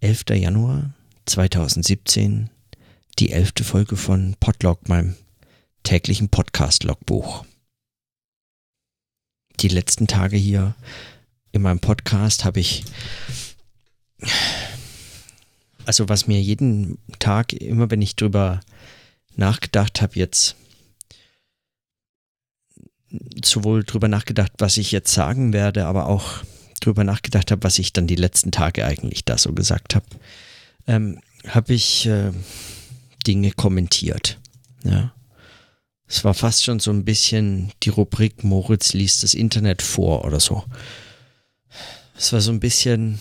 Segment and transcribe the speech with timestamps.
[0.00, 0.24] 11.
[0.34, 0.94] Januar
[1.26, 2.50] 2017,
[3.18, 5.16] die elfte Folge von Podlog, meinem
[5.82, 7.44] täglichen Podcast-Logbuch.
[9.58, 10.76] Die letzten Tage hier
[11.50, 12.84] in meinem Podcast habe ich,
[15.84, 18.60] also was mir jeden Tag, immer wenn ich drüber
[19.34, 20.54] nachgedacht habe, jetzt
[23.44, 26.44] sowohl drüber nachgedacht, was ich jetzt sagen werde, aber auch
[26.80, 30.06] drüber nachgedacht habe, was ich dann die letzten Tage eigentlich da so gesagt habe,
[30.86, 32.32] ähm, habe ich äh,
[33.26, 34.38] Dinge kommentiert.
[34.84, 35.12] Ja.
[36.06, 40.40] Es war fast schon so ein bisschen die Rubrik Moritz liest das Internet vor oder
[40.40, 40.64] so.
[42.16, 43.18] Es war so ein bisschen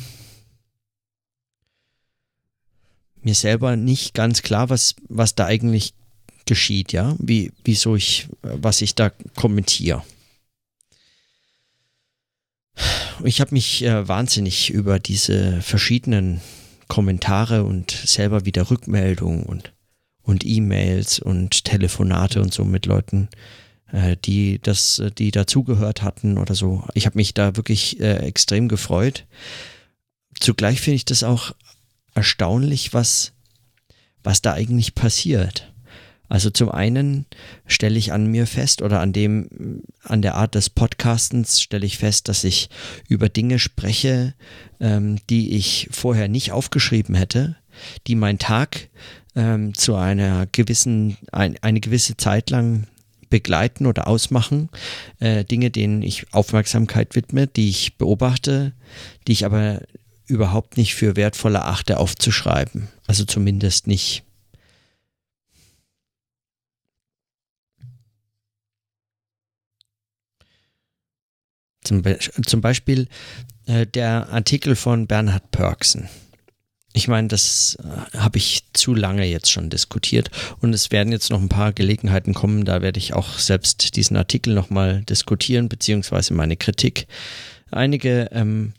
[3.21, 5.93] mir selber nicht ganz klar, was, was da eigentlich
[6.45, 10.03] geschieht, ja, wie, wieso ich, was ich da kommentiere.
[13.23, 16.41] Ich habe mich äh, wahnsinnig über diese verschiedenen
[16.87, 19.73] Kommentare und selber wieder Rückmeldungen und,
[20.21, 23.29] und E-Mails und Telefonate und so mit Leuten,
[23.91, 26.87] äh, die das, die dazugehört hatten oder so.
[26.93, 29.25] Ich habe mich da wirklich äh, extrem gefreut.
[30.39, 31.53] Zugleich finde ich das auch
[32.13, 33.33] erstaunlich, was,
[34.23, 35.73] was da eigentlich passiert.
[36.29, 37.25] Also zum einen
[37.65, 41.97] stelle ich an mir fest oder an dem, an der Art des Podcastens stelle ich
[41.97, 42.69] fest, dass ich
[43.07, 44.33] über Dinge spreche,
[44.79, 47.55] ähm, die ich vorher nicht aufgeschrieben hätte,
[48.07, 48.89] die mein Tag
[49.35, 52.87] ähm, zu einer gewissen, ein, eine gewisse Zeit lang
[53.29, 54.69] begleiten oder ausmachen,
[55.19, 58.73] äh, Dinge, denen ich Aufmerksamkeit widme, die ich beobachte,
[59.27, 59.81] die ich aber
[60.25, 62.89] überhaupt nicht für wertvoll erachte aufzuschreiben.
[63.05, 64.23] Also zumindest nicht
[71.87, 73.07] Zum, Be zum Beispiel
[73.65, 76.09] äh, der Artikel von Bernhard Pörksen.
[76.91, 81.29] Ich meine, das äh, habe ich zu lange jetzt schon diskutiert und es werden jetzt
[81.29, 86.33] noch ein paar Gelegenheiten kommen, da werde ich auch selbst diesen Artikel nochmal diskutieren, beziehungsweise
[86.33, 87.07] meine Kritik.
[87.71, 88.73] Einige, ähm,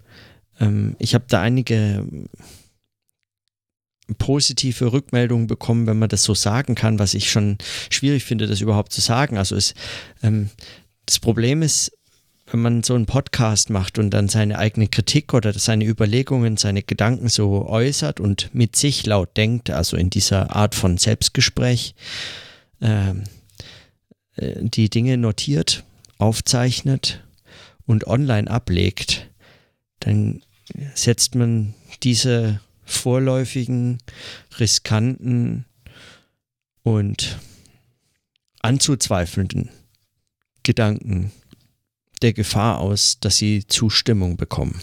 [0.61, 2.05] ähm, ich habe da einige
[4.19, 7.57] positive Rückmeldungen bekommen, wenn man das so sagen kann, was ich schon
[7.89, 9.39] schwierig finde, das überhaupt zu sagen.
[9.39, 9.75] Also es,
[10.23, 10.51] ähm,
[11.07, 11.98] das Problem ist,
[12.51, 16.83] wenn man so einen Podcast macht und dann seine eigene Kritik oder seine Überlegungen, seine
[16.83, 21.95] Gedanken so äußert und mit sich laut denkt, also in dieser Art von Selbstgespräch,
[22.81, 23.25] ähm,
[24.37, 25.85] äh, die Dinge notiert,
[26.17, 27.23] aufzeichnet
[27.87, 29.29] und online ablegt,
[30.01, 30.43] dann
[30.95, 33.99] setzt man diese vorläufigen,
[34.59, 35.67] riskanten
[36.83, 37.39] und
[38.61, 39.69] anzuzweifelnden
[40.63, 41.33] Gedanken
[42.23, 44.81] der Gefahr aus, dass sie Zustimmung bekommen.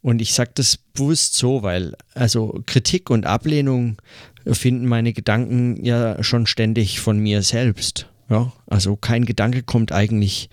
[0.00, 3.96] Und ich sage das bewusst so, weil also Kritik und Ablehnung
[4.44, 8.08] finden meine Gedanken ja schon ständig von mir selbst.
[8.28, 8.52] Ja?
[8.66, 10.50] Also kein Gedanke kommt eigentlich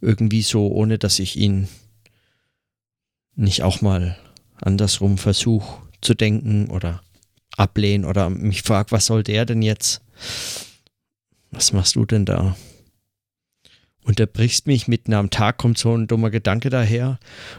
[0.00, 1.66] irgendwie so, ohne dass ich ihn
[3.34, 4.16] nicht auch mal
[4.60, 7.02] andersrum versuche zu denken oder
[7.56, 10.02] ablehnen oder mich frage, was soll der denn jetzt?
[11.50, 12.56] Was machst du denn da?
[14.04, 17.18] Unterbrichst mich mitten am Tag, kommt so ein dummer Gedanke daher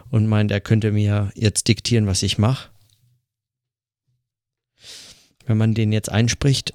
[0.09, 2.69] und meint, er könnte mir jetzt diktieren, was ich mache.
[5.45, 6.73] Wenn man den jetzt einspricht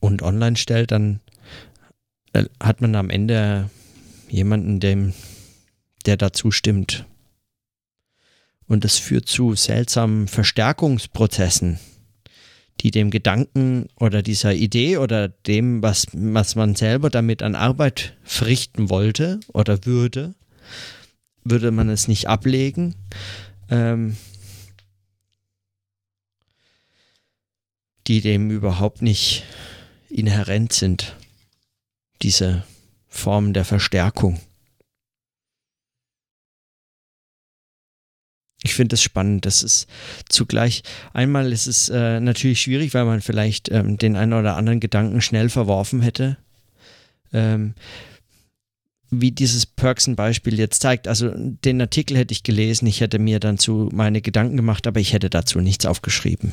[0.00, 1.20] und online stellt, dann
[2.32, 3.70] äh, hat man am Ende
[4.28, 5.14] jemanden, dem,
[6.06, 7.06] der dazu stimmt.
[8.66, 11.78] Und das führt zu seltsamen Verstärkungsprozessen
[12.82, 18.16] die dem Gedanken oder dieser Idee oder dem, was, was man selber damit an Arbeit
[18.24, 20.34] verrichten wollte oder würde,
[21.44, 22.94] würde man es nicht ablegen.
[23.70, 24.16] Ähm,
[28.08, 29.44] die dem überhaupt nicht
[30.08, 31.14] inhärent sind,
[32.20, 32.64] diese
[33.06, 34.40] Formen der Verstärkung.
[38.62, 39.44] Ich finde es spannend.
[39.46, 39.86] Das ist
[40.28, 40.82] zugleich,
[41.12, 45.20] einmal ist es äh, natürlich schwierig, weil man vielleicht ähm, den einen oder anderen Gedanken
[45.20, 46.36] schnell verworfen hätte.
[47.32, 47.74] Ähm,
[49.10, 51.06] wie dieses Perksen-Beispiel jetzt zeigt.
[51.06, 55.00] Also den Artikel hätte ich gelesen, ich hätte mir dann zu meine Gedanken gemacht, aber
[55.00, 56.52] ich hätte dazu nichts aufgeschrieben.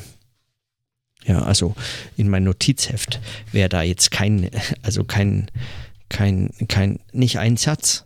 [1.24, 1.74] Ja, also
[2.16, 3.20] in mein Notizheft
[3.50, 4.50] wäre da jetzt kein,
[4.82, 5.50] also kein,
[6.10, 8.04] kein, kein, nicht ein Satz.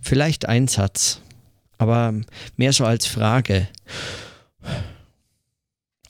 [0.00, 1.20] Vielleicht ein Satz
[1.84, 2.14] aber
[2.56, 3.68] mehr so als Frage.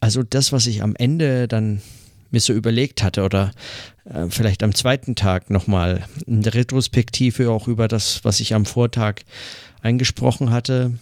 [0.00, 1.82] Also das, was ich am Ende dann
[2.30, 3.52] mir so überlegt hatte oder
[4.04, 8.66] äh, vielleicht am zweiten Tag nochmal in der Retrospektive auch über das, was ich am
[8.66, 9.22] Vortag
[9.82, 10.92] eingesprochen hatte,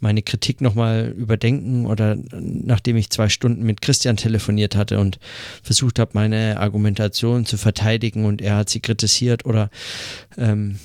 [0.00, 5.18] meine Kritik nochmal überdenken oder nachdem ich zwei Stunden mit Christian telefoniert hatte und
[5.62, 9.70] versucht habe, meine Argumentation zu verteidigen und er hat sie kritisiert oder,
[10.36, 10.78] ähm,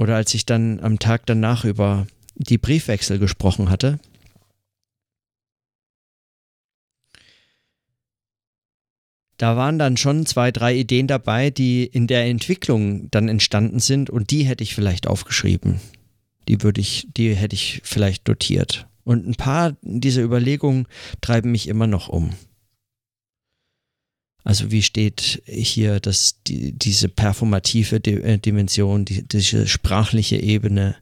[0.00, 4.00] oder als ich dann am Tag danach über die Briefwechsel gesprochen hatte.
[9.36, 14.10] Da waren dann schon zwei, drei Ideen dabei, die in der Entwicklung dann entstanden sind
[14.10, 15.80] und die hätte ich vielleicht aufgeschrieben
[16.50, 18.88] die würde ich, die hätte ich vielleicht notiert.
[19.04, 20.88] Und ein paar dieser Überlegungen
[21.20, 22.32] treiben mich immer noch um.
[24.44, 30.96] Also wie steht hier das, die, diese performative äh, Dimension, die, diese sprachliche Ebene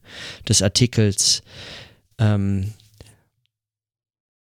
[0.48, 1.42] des Artikels,
[2.18, 2.72] ähm,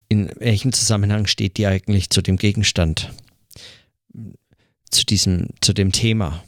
[0.09, 3.11] in welchem Zusammenhang steht die eigentlich zu dem Gegenstand,
[4.91, 6.45] zu diesem, zu dem Thema?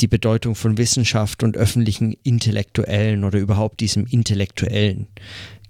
[0.00, 5.06] die Bedeutung von Wissenschaft und öffentlichen Intellektuellen oder überhaupt diesem intellektuellen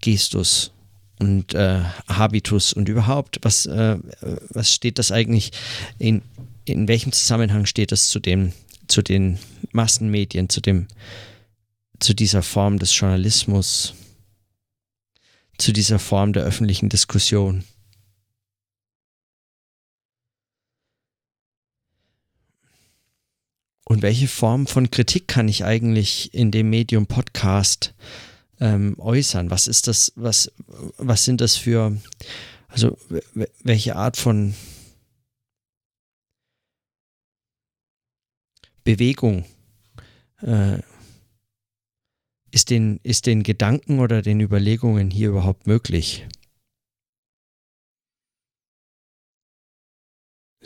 [0.01, 0.73] Gestus
[1.19, 3.99] und äh, Habitus und überhaupt, was, äh,
[4.51, 5.53] was steht das eigentlich,
[5.99, 6.23] in,
[6.65, 8.53] in welchem Zusammenhang steht das zu dem,
[8.89, 9.39] zu den
[9.73, 10.89] Massenmedien, zu dem,
[12.01, 13.95] zu dieser Form des Journalismus,
[15.59, 17.65] zu dieser Form der öffentlichen Diskussion?
[23.89, 27.95] Und welche Form von Kritik kann ich eigentlich in dem Medium Podcast
[28.61, 29.51] ähm, äußern?
[29.51, 30.53] Was ist das, was,
[30.97, 31.97] was sind das für,
[32.69, 32.97] also
[33.63, 34.55] welche Art von
[38.85, 39.45] Bewegung
[40.43, 40.79] äh,
[42.51, 46.27] ist, den, ist den Gedanken oder den Überlegungen hier überhaupt möglich?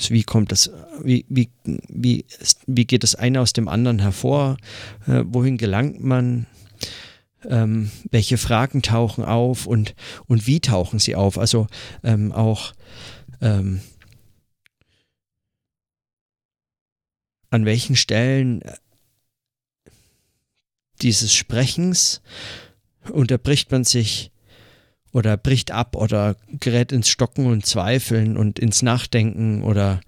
[0.08, 0.70] Wie kommt das,
[1.02, 2.24] wie, wie, wie,
[2.66, 4.56] wie geht das eine aus dem anderen hervor?
[5.06, 6.46] Äh, wohin gelangt man?
[7.48, 9.94] Ähm, welche Fragen tauchen auf und,
[10.26, 11.38] und wie tauchen sie auf?
[11.38, 11.66] Also
[12.02, 12.72] ähm, auch
[13.40, 13.80] ähm,
[17.50, 18.62] an welchen Stellen
[21.02, 22.20] dieses Sprechens
[23.10, 24.30] unterbricht man sich
[25.12, 30.00] oder bricht ab oder gerät ins Stocken und Zweifeln und ins Nachdenken oder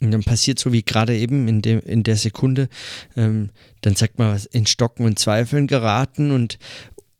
[0.00, 2.68] Und dann passiert so wie gerade eben in, dem, in der Sekunde,
[3.16, 3.50] ähm,
[3.80, 6.58] dann sagt man was in Stocken und Zweifeln geraten und,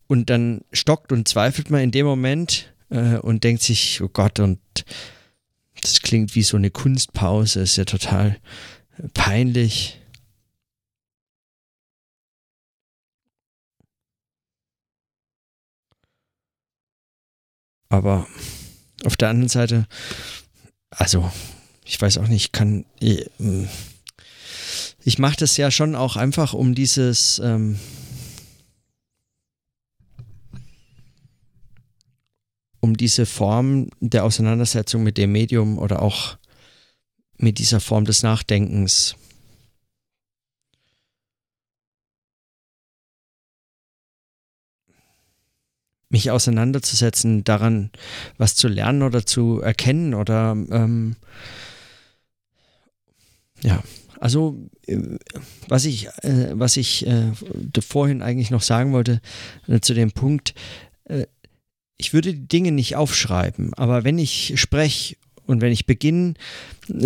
[0.06, 4.40] und dann stockt und zweifelt man in dem Moment äh, und denkt sich, oh Gott,
[4.40, 4.58] und
[5.80, 8.38] das klingt wie so eine Kunstpause, ist ja total
[9.12, 10.00] peinlich.
[17.88, 18.26] Aber
[19.04, 19.86] auf der anderen Seite,
[20.90, 21.30] also
[21.84, 23.30] ich weiß auch nicht, kann ich,
[25.04, 27.78] ich mache das ja schon auch einfach um dieses ähm,
[32.80, 36.36] um diese Form der Auseinandersetzung mit dem Medium oder auch
[37.38, 39.16] mit dieser Form des Nachdenkens.
[46.14, 47.90] mich auseinanderzusetzen, daran
[48.38, 51.16] was zu lernen oder zu erkennen oder ähm,
[53.64, 53.82] ja,
[54.20, 54.98] also äh,
[55.68, 57.32] was ich, äh, was ich äh,
[57.80, 59.20] vorhin eigentlich noch sagen wollte
[59.66, 60.54] äh, zu dem Punkt,
[61.04, 61.26] äh,
[61.96, 65.16] ich würde die Dinge nicht aufschreiben, aber wenn ich spreche
[65.46, 66.34] und wenn ich beginne,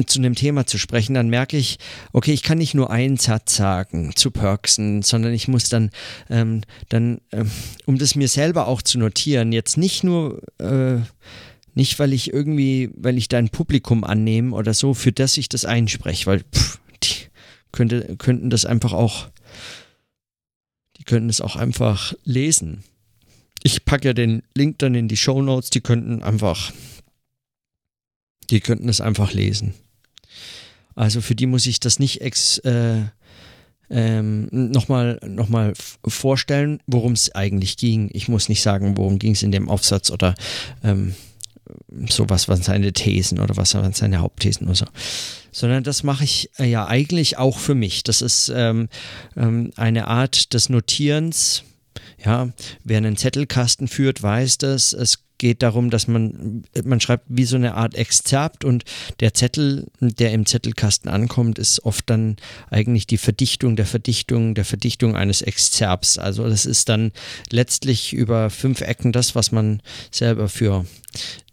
[0.07, 1.79] zu einem Thema zu sprechen, dann merke ich,
[2.13, 5.91] okay, ich kann nicht nur einen Satz sagen zu Perksen, sondern ich muss dann,
[6.31, 7.51] ähm, dann ähm,
[7.87, 10.99] um das mir selber auch zu notieren, jetzt nicht nur, äh,
[11.79, 15.49] nicht weil ich irgendwie, weil ich da ein Publikum annehme oder so, für das ich
[15.49, 17.29] das einspreche, weil pff, die
[17.71, 19.29] könnte, könnten das einfach auch,
[20.97, 22.83] die könnten es auch einfach lesen.
[23.63, 25.71] Ich packe ja den Link dann in die Show Notes.
[25.71, 26.73] Die könnten einfach,
[28.51, 29.75] die könnten es einfach lesen.
[30.97, 33.05] Also für die muss ich das nicht ex, äh,
[33.89, 38.11] ähm, nochmal noch mal vorstellen, worum es eigentlich ging.
[38.13, 40.35] Ich muss nicht sagen, worum ging es in dem Aufsatz oder
[40.83, 41.15] ähm,
[42.09, 44.87] sowas waren seine Thesen oder was waren seine Hauptthesen oder so.
[45.53, 48.05] Sondern das mache ich äh, ja eigentlich auch für mich.
[48.05, 48.89] Das ist ähm,
[49.37, 51.65] ähm eine Art des Notierens
[52.25, 52.49] ja,
[52.85, 54.93] wer einen Zettelkasten führt, weiß das.
[54.93, 58.85] Es geht darum, dass man, man schreibt wie so eine Art Exzerpt und
[59.21, 62.37] der Zettel, der im Zettelkasten ankommt, ist oft dann
[62.71, 66.19] eigentlich die Verdichtung der Verdichtung der Verdichtung eines Exzerpts.
[66.19, 67.13] Also das ist dann
[67.51, 69.81] letztlich über fünf Ecken das, was man
[70.11, 70.85] selber für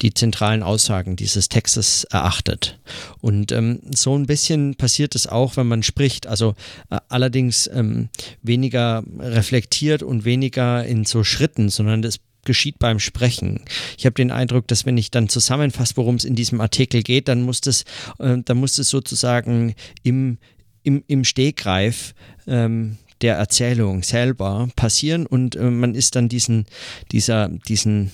[0.01, 2.79] die zentralen Aussagen dieses Textes erachtet.
[3.21, 6.55] Und ähm, so ein bisschen passiert es auch, wenn man spricht, also
[6.89, 8.09] äh, allerdings ähm,
[8.41, 13.61] weniger reflektiert und weniger in so Schritten, sondern das geschieht beim Sprechen.
[13.97, 17.27] Ich habe den Eindruck, dass wenn ich dann zusammenfasse, worum es in diesem Artikel geht,
[17.27, 17.83] dann muss das,
[18.19, 20.37] äh, dann muss das sozusagen im,
[20.83, 22.13] im, im Stegreif
[22.47, 26.65] ähm, der Erzählung selber passieren und äh, man ist dann diesen,
[27.11, 28.11] dieser, diesen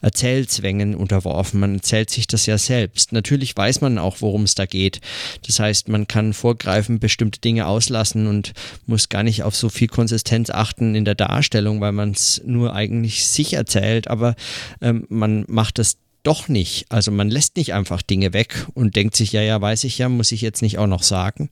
[0.00, 1.60] Erzählzwängen unterworfen.
[1.60, 3.12] Man erzählt sich das ja selbst.
[3.12, 5.00] Natürlich weiß man auch, worum es da geht.
[5.46, 8.52] Das heißt, man kann vorgreifen, bestimmte Dinge auslassen und
[8.86, 12.74] muss gar nicht auf so viel Konsistenz achten in der Darstellung, weil man es nur
[12.74, 14.34] eigentlich sich erzählt, aber
[14.80, 16.86] ähm, man macht das doch nicht.
[16.90, 20.08] Also man lässt nicht einfach Dinge weg und denkt sich, ja, ja, weiß ich ja,
[20.08, 21.50] muss ich jetzt nicht auch noch sagen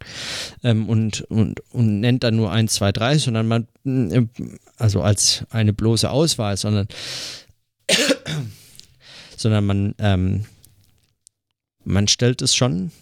[0.62, 4.26] ähm, und, und, und nennt dann nur eins, zwei, drei, sondern man, äh,
[4.76, 6.88] also als eine bloße Auswahl, sondern,
[9.36, 10.44] sondern man, ähm,
[11.84, 12.92] man stellt es schon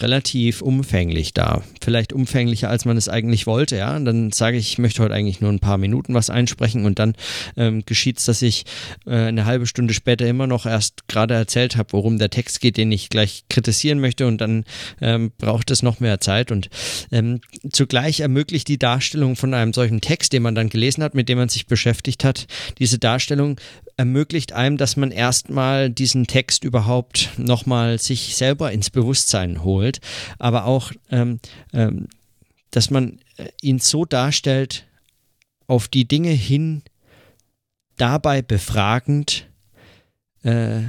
[0.00, 1.62] relativ umfänglich da.
[1.80, 3.94] Vielleicht umfänglicher, als man es eigentlich wollte, ja.
[3.96, 6.98] Und dann sage ich, ich möchte heute eigentlich nur ein paar Minuten was einsprechen und
[6.98, 7.14] dann
[7.56, 8.64] ähm, geschieht es, dass ich
[9.06, 12.76] äh, eine halbe Stunde später immer noch erst gerade erzählt habe, worum der Text geht,
[12.76, 14.64] den ich gleich kritisieren möchte und dann
[15.00, 16.68] ähm, braucht es noch mehr Zeit und
[17.12, 21.28] ähm, zugleich ermöglicht die Darstellung von einem solchen Text, den man dann gelesen hat, mit
[21.28, 22.46] dem man sich beschäftigt hat,
[22.78, 23.60] diese Darstellung
[23.96, 30.00] ermöglicht einem, dass man erstmal diesen Text überhaupt nochmal sich selber ins Bewusstsein holt,
[30.38, 31.40] aber auch, ähm,
[31.72, 32.08] ähm,
[32.70, 34.86] dass man äh, ihn so darstellt,
[35.66, 36.82] auf die Dinge hin
[37.96, 39.46] dabei befragend,
[40.42, 40.82] äh,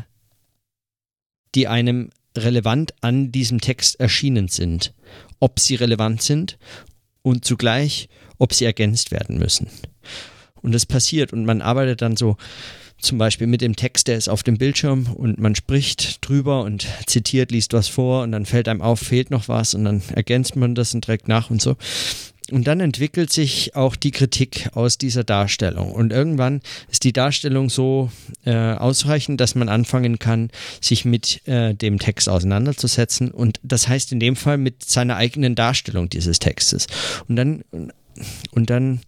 [1.53, 4.93] die einem relevant an diesem Text erschienen sind,
[5.39, 6.57] ob sie relevant sind
[7.21, 9.69] und zugleich, ob sie ergänzt werden müssen.
[10.61, 12.37] Und das passiert und man arbeitet dann so
[13.05, 16.87] zum Beispiel mit dem Text, der ist auf dem Bildschirm und man spricht drüber und
[17.05, 20.55] zitiert, liest was vor und dann fällt einem auf, fehlt noch was und dann ergänzt
[20.55, 21.75] man das und trägt nach und so.
[22.51, 25.91] Und dann entwickelt sich auch die Kritik aus dieser Darstellung.
[25.91, 28.11] Und irgendwann ist die Darstellung so
[28.45, 33.31] äh, ausreichend, dass man anfangen kann, sich mit äh, dem Text auseinanderzusetzen.
[33.31, 36.85] Und das heißt in dem Fall mit seiner eigenen Darstellung dieses Textes.
[37.27, 37.63] Und dann,
[38.51, 39.01] und dann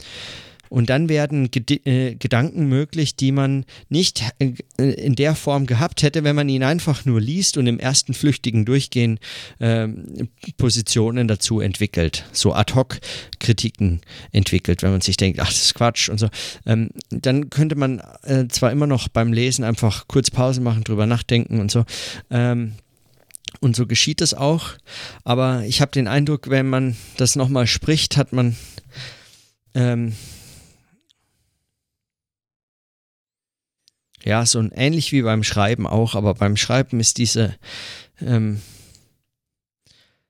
[0.70, 6.04] und dann werden Ged äh, Gedanken möglich, die man nicht äh, in der Form gehabt
[6.04, 9.20] hätte, wenn man ihn einfach nur liest und im ersten flüchtigen Durchgehen
[9.60, 9.88] äh,
[10.58, 16.20] Positionen dazu entwickelt, so ad-hoc-Kritiken entwickelt, wenn man sich denkt, ach, das ist Quatsch und
[16.20, 16.30] so.
[16.66, 21.06] Ähm, dann könnte man äh, zwar immer noch beim Lesen einfach kurz Pause machen, drüber
[21.06, 21.86] nachdenken und so.
[22.30, 22.74] Ähm,
[23.60, 24.70] und so geschieht es auch.
[25.24, 28.56] Aber ich habe den Eindruck, wenn man das nochmal spricht, hat man
[29.74, 30.14] ähm,
[34.28, 37.56] Ja, so ähnlich wie beim Schreiben auch, aber beim Schreiben ist diese,
[38.20, 38.62] ähm,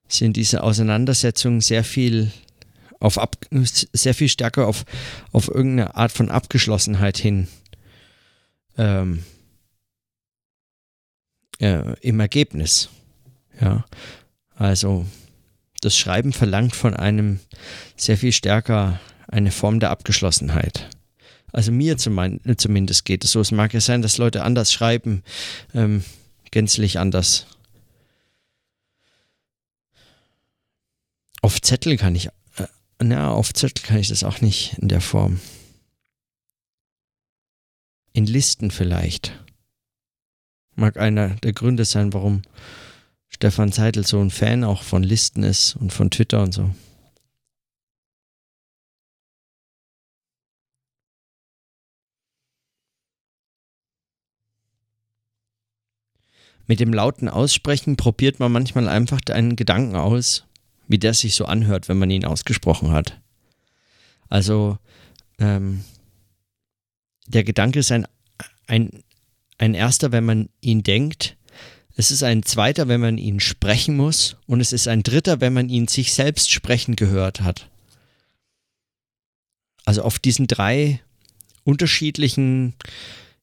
[0.08, 2.32] sind diese Auseinandersetzungen sehr viel
[3.00, 4.86] auf ab, sehr viel stärker auf,
[5.32, 7.48] auf irgendeine Art von Abgeschlossenheit hin
[8.78, 9.24] ähm,
[11.58, 12.90] äh, im Ergebnis.
[13.60, 13.84] Ja,
[14.58, 15.08] also
[15.82, 17.40] das Schreiben verlangt von einem
[17.96, 20.88] sehr viel stärker eine Form der Abgeschlossenheit.
[21.58, 23.40] Also mir zumindest geht es so.
[23.40, 25.24] Es mag ja sein, dass Leute anders schreiben,
[25.74, 26.04] ähm,
[26.52, 27.48] gänzlich anders.
[31.42, 32.68] Auf Zettel kann ich, äh,
[33.00, 35.40] na, auf Zettel kann ich das auch nicht in der Form.
[38.14, 39.34] In Listen vielleicht.
[40.76, 42.44] Mag einer der Gründe sein, warum
[43.30, 46.70] Stefan Seidel so ein Fan auch von Listen ist und von Twitter und so.
[56.68, 60.44] Mit dem lauten Aussprechen probiert man manchmal einfach einen Gedanken aus,
[60.88, 63.20] wie der sich so anhört, wenn man ihn ausgesprochen hat.
[64.30, 64.78] Also
[65.40, 65.84] ähm,
[67.26, 68.06] der Gedanke ist ein,
[68.68, 69.04] ein,
[69.58, 71.38] ein erster, wenn man ihn denkt,
[71.96, 75.54] es ist ein zweiter, wenn man ihn sprechen muss und es ist ein dritter, wenn
[75.54, 77.70] man ihn sich selbst sprechen gehört hat.
[79.84, 81.02] Also auf diesen drei
[81.64, 82.76] unterschiedlichen,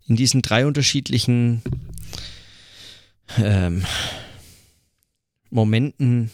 [0.06, 1.62] in diesen drei unterschiedlichen
[3.38, 3.84] ähm,
[5.50, 6.30] Momenten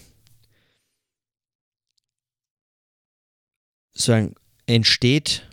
[3.92, 4.34] sagen,
[4.66, 5.46] entsteht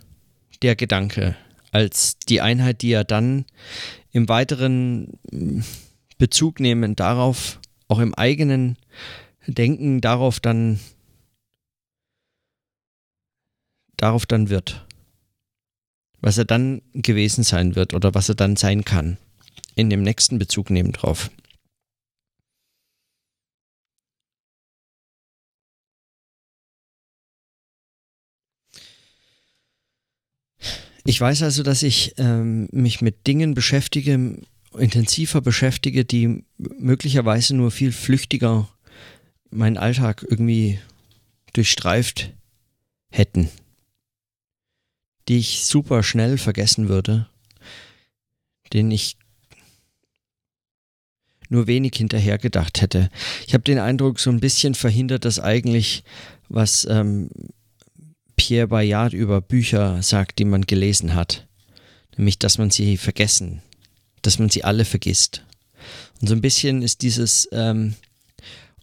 [0.62, 1.36] der Gedanke
[1.70, 3.44] als die Einheit, die er dann
[4.10, 5.60] im weiteren mm,
[6.16, 8.76] Bezug nehmen darauf, auch im eigenen
[9.46, 10.80] Denken darauf dann
[13.96, 14.86] darauf dann wird.
[16.20, 19.18] Was er dann gewesen sein wird oder was er dann sein kann.
[19.74, 21.30] In dem nächsten Bezug nehmen drauf.
[31.08, 34.42] Ich weiß also, dass ich ähm, mich mit Dingen beschäftige,
[34.76, 38.68] intensiver beschäftige, die möglicherweise nur viel flüchtiger
[39.50, 40.78] meinen Alltag irgendwie
[41.54, 42.34] durchstreift
[43.10, 43.48] hätten,
[45.28, 47.28] die ich super schnell vergessen würde,
[48.74, 49.16] den ich
[51.48, 53.08] nur wenig hinterher gedacht hätte.
[53.46, 56.04] Ich habe den Eindruck, so ein bisschen verhindert das eigentlich,
[56.48, 57.30] was ähm,
[58.36, 61.46] Pierre Bayard über Bücher sagt, die man gelesen hat.
[62.16, 63.62] Nämlich, dass man sie vergessen,
[64.22, 65.44] dass man sie alle vergisst.
[66.20, 67.94] Und so ein bisschen ist dieses, ähm,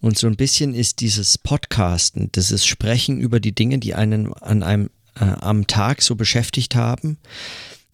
[0.02, 4.64] und so ein bisschen ist dieses Podcasten, dieses Sprechen über die Dinge, die einen an
[4.64, 7.18] einem äh, am Tag so beschäftigt haben.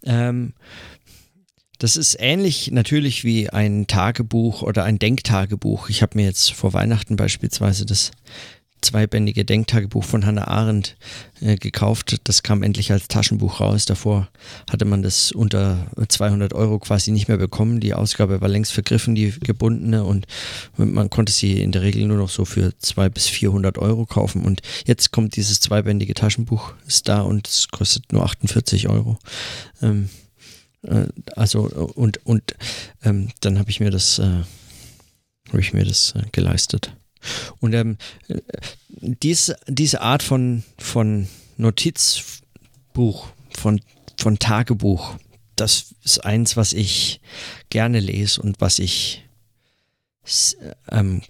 [0.04, 0.54] Ähm,
[1.82, 5.90] das ist ähnlich natürlich wie ein Tagebuch oder ein Denktagebuch.
[5.90, 8.12] Ich habe mir jetzt vor Weihnachten beispielsweise das
[8.82, 10.96] zweibändige Denktagebuch von Hannah Arendt
[11.40, 12.18] äh, gekauft.
[12.26, 13.86] Das kam endlich als Taschenbuch raus.
[13.86, 14.30] Davor
[14.70, 17.80] hatte man das unter 200 Euro quasi nicht mehr bekommen.
[17.80, 20.28] Die Ausgabe war längst vergriffen, die gebundene, und
[20.78, 24.46] man konnte sie in der Regel nur noch so für 200 bis 400 Euro kaufen.
[24.46, 29.18] Und jetzt kommt dieses zweibändige Taschenbuch, ist da und es kostet nur 48 Euro.
[29.82, 30.21] Ähm, äh,
[31.36, 31.64] also,
[31.96, 32.56] und, und
[33.04, 34.44] ähm, dann habe ich mir das, äh,
[35.50, 36.96] habe ich mir das äh, geleistet.
[37.60, 37.98] Und ähm,
[38.90, 43.82] dies, diese Art von, von Notizbuch, von,
[44.18, 45.18] von Tagebuch,
[45.56, 47.22] das ist eins, was ich
[47.70, 49.24] gerne lese und was ich
[50.90, 51.22] ähm,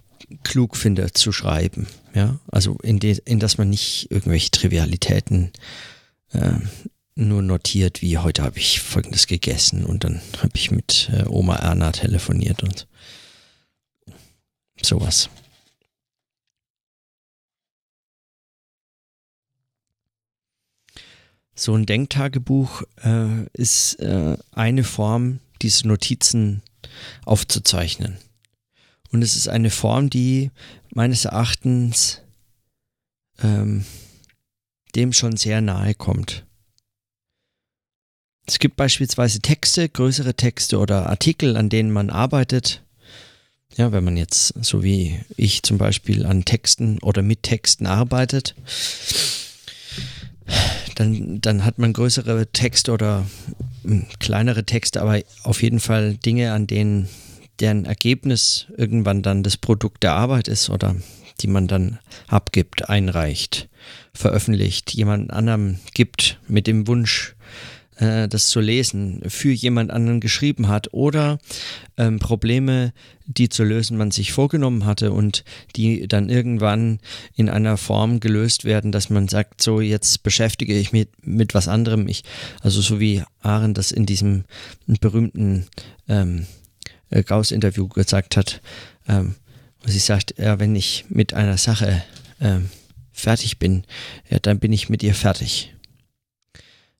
[0.42, 1.86] klug finde zu schreiben.
[2.14, 5.50] Ja, also in, de, in das man nicht irgendwelche Trivialitäten
[6.32, 6.54] äh,
[7.14, 11.56] nur notiert, wie heute habe ich folgendes gegessen und dann habe ich mit äh, Oma
[11.56, 12.86] Erna telefoniert und
[14.80, 15.28] sowas.
[21.54, 26.62] So ein Denktagebuch äh, ist äh, eine Form, diese Notizen
[27.24, 28.16] aufzuzeichnen.
[29.12, 30.50] Und es ist eine Form, die
[30.94, 32.22] meines Erachtens
[33.42, 33.84] ähm,
[34.94, 36.46] dem schon sehr nahe kommt.
[38.46, 42.82] Es gibt beispielsweise Texte, größere Texte oder Artikel, an denen man arbeitet.
[43.76, 48.54] Ja, wenn man jetzt, so wie ich zum Beispiel, an Texten oder mit Texten arbeitet,
[50.96, 53.26] dann, dann hat man größere Texte oder
[53.84, 57.08] hm, kleinere Texte, aber auf jeden Fall Dinge, an denen
[57.60, 60.96] deren Ergebnis irgendwann dann das Produkt der Arbeit ist oder
[61.40, 63.68] die man dann abgibt, einreicht,
[64.14, 67.34] veröffentlicht, jemand anderem gibt mit dem Wunsch,
[67.96, 71.38] äh, das zu lesen, für jemand anderen geschrieben hat oder
[71.96, 72.92] ähm, Probleme,
[73.26, 75.44] die zu lösen man sich vorgenommen hatte und
[75.76, 77.00] die dann irgendwann
[77.34, 81.68] in einer Form gelöst werden, dass man sagt, so jetzt beschäftige ich mich mit, was
[81.68, 82.08] anderem.
[82.08, 82.24] Ich,
[82.60, 84.44] also so wie Aaron das in diesem
[84.86, 85.66] berühmten
[86.08, 86.46] ähm,
[87.10, 88.60] äh, Gauss-Interview gesagt hat,
[89.08, 89.34] ähm,
[89.84, 92.02] sie sagt, ja, wenn ich mit einer Sache
[92.40, 92.68] ähm,
[93.12, 93.84] fertig bin,
[94.30, 95.71] ja, dann bin ich mit ihr fertig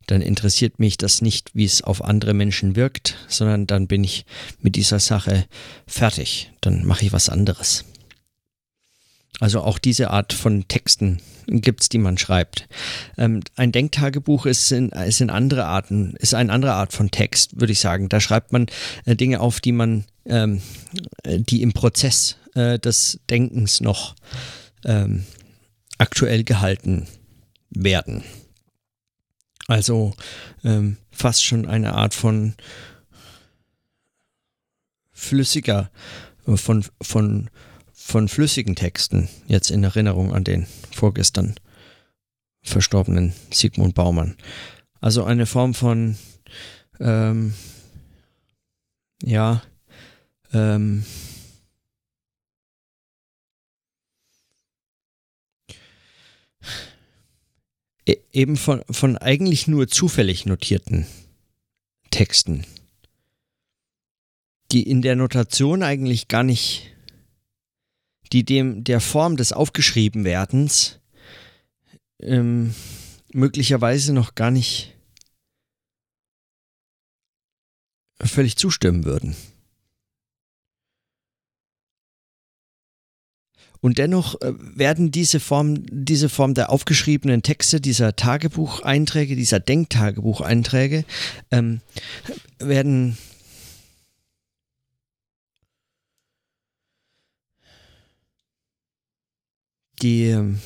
[0.07, 4.25] dann interessiert mich das nicht, wie es auf andere Menschen wirkt, sondern dann bin ich
[4.61, 5.47] mit dieser Sache
[5.87, 6.51] fertig.
[6.61, 7.85] Dann mache ich was anderes.
[9.41, 12.69] Also auch diese Art von Texten gibt es, die man schreibt.
[13.19, 17.61] Ähm, ein Denktagebuch ist in, ist in andere Arten, ist eine andere Art von Text,
[17.61, 18.09] würde ich sagen.
[18.09, 18.67] Da schreibt man
[19.05, 20.63] äh, Dinge auf, die man, ähm,
[21.27, 24.15] die im Prozess äh, des Denkens noch
[24.85, 25.25] ähm,
[25.99, 27.07] aktuell gehalten
[27.71, 28.23] werden.
[29.69, 30.15] Also
[30.65, 32.55] ähm, fast schon eine Art von
[35.13, 35.91] flüssiger,
[36.47, 37.51] äh, von, von,
[37.93, 41.55] von flüssigen Texten, jetzt in Erinnerung an den vorgestern
[42.63, 44.37] verstorbenen Sigmund Baumann.
[45.01, 46.17] Also eine Form von,
[47.01, 47.55] ähm,
[49.23, 49.63] ja,
[50.53, 51.05] ähm,
[58.33, 61.07] eben von, von eigentlich nur zufällig notierten
[62.11, 62.67] Texten,
[64.71, 66.91] die in der Notation eigentlich gar nicht,
[68.33, 71.01] die dem der Form des Aufgeschriebenwerdens
[72.21, 72.75] ähm,
[73.33, 74.95] möglicherweise noch gar nicht
[78.21, 79.37] völlig zustimmen würden.
[83.83, 91.05] Und dennoch äh, werden diese Form, diese Form der aufgeschriebenen Texte, dieser Tagebucheinträge, dieser Denktagebucheinträge,
[91.51, 91.81] ähm,
[92.61, 93.19] werden
[100.01, 100.61] die ähm,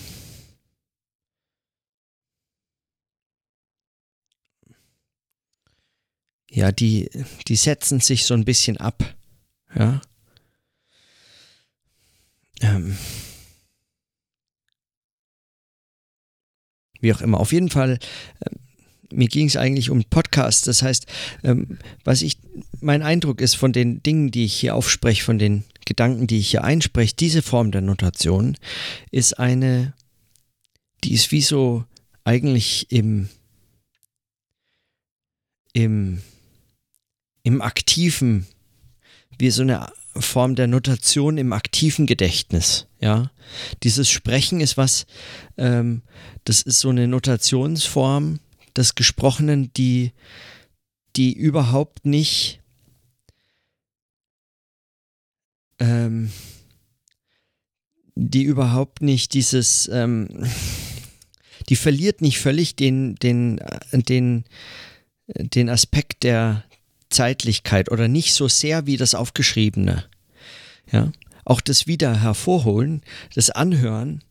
[6.50, 7.10] ja, die,
[7.48, 9.16] die setzen sich so ein bisschen ab.
[9.74, 10.02] Ja.
[12.60, 12.96] Ähm,
[17.00, 17.40] wie auch immer.
[17.40, 17.98] Auf jeden Fall,
[18.40, 18.50] äh,
[19.12, 20.66] mir ging es eigentlich um Podcast.
[20.66, 21.06] Das heißt,
[21.44, 22.38] ähm, was ich,
[22.80, 26.50] mein Eindruck ist von den Dingen, die ich hier aufspreche, von den Gedanken, die ich
[26.50, 28.56] hier einspreche, diese Form der Notation
[29.10, 29.94] ist eine,
[31.04, 31.84] die ist wie so
[32.24, 33.28] eigentlich im,
[35.72, 36.20] im,
[37.44, 38.46] im aktiven,
[39.38, 42.86] wie so eine Form der Notation im aktiven Gedächtnis.
[43.00, 43.30] Ja,
[43.82, 45.06] dieses Sprechen ist was,
[45.56, 46.02] ähm,
[46.44, 48.40] das ist so eine Notationsform
[48.76, 50.12] des Gesprochenen, die,
[51.16, 52.60] die überhaupt nicht
[55.78, 56.30] ähm,
[58.16, 60.28] die überhaupt nicht dieses, ähm,
[61.68, 63.60] die verliert nicht völlig den, den,
[63.92, 64.44] den,
[65.28, 66.64] den Aspekt der,
[67.10, 70.04] Zeitlichkeit oder nicht so sehr wie das Aufgeschriebene.
[70.90, 71.12] Ja,
[71.44, 73.02] auch das Wieder hervorholen,
[73.34, 74.22] das Anhören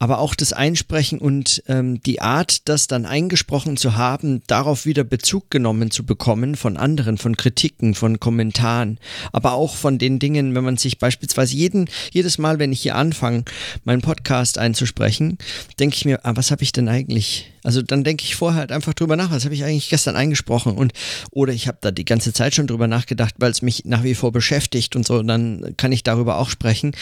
[0.00, 5.04] aber auch das Einsprechen und ähm, die Art, das dann eingesprochen zu haben, darauf wieder
[5.04, 8.98] Bezug genommen zu bekommen von anderen, von Kritiken, von Kommentaren,
[9.30, 12.96] aber auch von den Dingen, wenn man sich beispielsweise jeden, jedes Mal, wenn ich hier
[12.96, 13.44] anfange,
[13.84, 15.36] meinen Podcast einzusprechen,
[15.78, 17.52] denke ich mir, ah, was habe ich denn eigentlich?
[17.62, 20.72] Also dann denke ich vorher halt einfach drüber nach, was habe ich eigentlich gestern eingesprochen
[20.76, 20.92] und
[21.30, 24.14] oder ich habe da die ganze Zeit schon drüber nachgedacht, weil es mich nach wie
[24.14, 26.92] vor beschäftigt und so, dann kann ich darüber auch sprechen.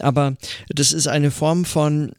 [0.00, 0.34] Aber
[0.68, 2.12] das ist eine Form von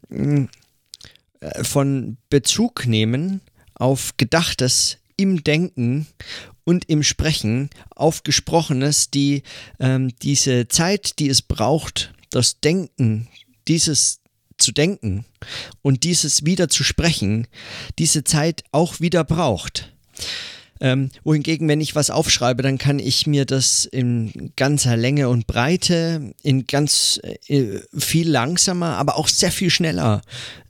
[1.62, 3.40] von Bezug nehmen
[3.74, 6.06] auf Gedachtes im Denken
[6.64, 9.42] und im Sprechen auf Gesprochenes, die
[9.78, 13.28] ähm, diese Zeit, die es braucht, das Denken,
[13.68, 14.20] dieses
[14.56, 15.24] zu denken
[15.82, 17.46] und dieses wieder zu sprechen,
[17.98, 19.92] diese Zeit auch wieder braucht.
[20.84, 25.46] Ähm, wohingegen, wenn ich was aufschreibe, dann kann ich mir das in ganzer Länge und
[25.46, 27.18] Breite, in ganz
[27.48, 30.20] äh, viel langsamer, aber auch sehr viel schneller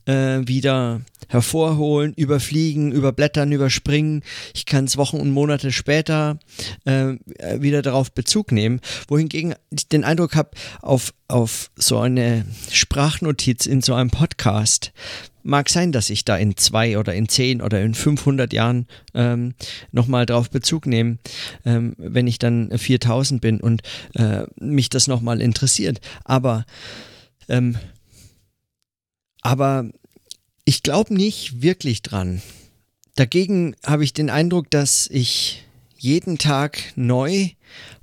[0.07, 4.22] äh, wieder hervorholen, überfliegen, überblättern, überspringen.
[4.55, 6.38] Ich kann es Wochen und Monate später
[6.85, 7.14] äh,
[7.59, 8.81] wieder darauf Bezug nehmen.
[9.09, 10.50] Wohingegen ich den Eindruck habe,
[10.81, 14.92] auf, auf so eine Sprachnotiz in so einem Podcast,
[15.45, 19.55] mag sein, dass ich da in zwei oder in zehn oder in 500 Jahren ähm,
[19.93, 21.19] nochmal drauf Bezug nehme,
[21.65, 23.83] ähm, wenn ich dann 4000 bin und
[24.15, 26.01] äh, mich das nochmal interessiert.
[26.25, 26.65] Aber
[27.49, 27.77] ähm,
[29.43, 29.91] aber
[30.65, 32.41] ich glaube nicht wirklich dran.
[33.15, 35.63] Dagegen habe ich den Eindruck, dass ich
[35.99, 37.51] jeden Tag neu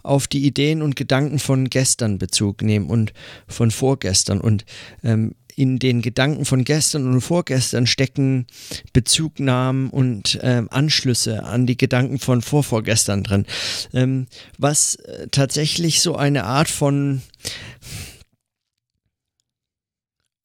[0.03, 3.13] auf die Ideen und Gedanken von gestern Bezug nehme und
[3.47, 4.39] von vorgestern.
[4.39, 4.65] Und
[5.03, 8.47] ähm, in den Gedanken von gestern und vorgestern stecken
[8.93, 13.45] Bezugnahmen und ähm, Anschlüsse an die Gedanken von vorvorgestern drin.
[13.93, 14.25] Ähm,
[14.57, 17.21] was äh, tatsächlich so eine Art von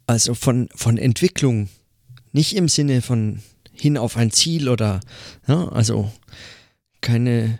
[0.06, 1.70] also von, von Entwicklung,
[2.32, 3.40] nicht im Sinne von
[3.72, 5.00] hin auf ein Ziel oder,
[5.48, 6.12] ja, also
[7.00, 7.58] keine,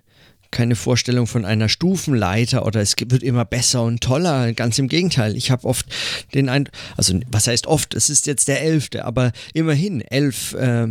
[0.51, 4.53] keine Vorstellung von einer Stufenleiter oder es wird immer besser und toller.
[4.53, 5.37] Ganz im Gegenteil.
[5.37, 5.87] Ich habe oft
[6.35, 10.89] den Eindruck, also was heißt oft, es ist jetzt der elfte, aber immerhin elf, äh,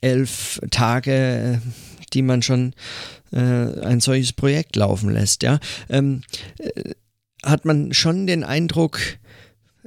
[0.00, 1.60] elf Tage,
[2.12, 2.74] die man schon
[3.32, 6.22] äh, ein solches Projekt laufen lässt, ja, ähm,
[6.58, 6.92] äh,
[7.44, 9.27] hat man schon den Eindruck, äh,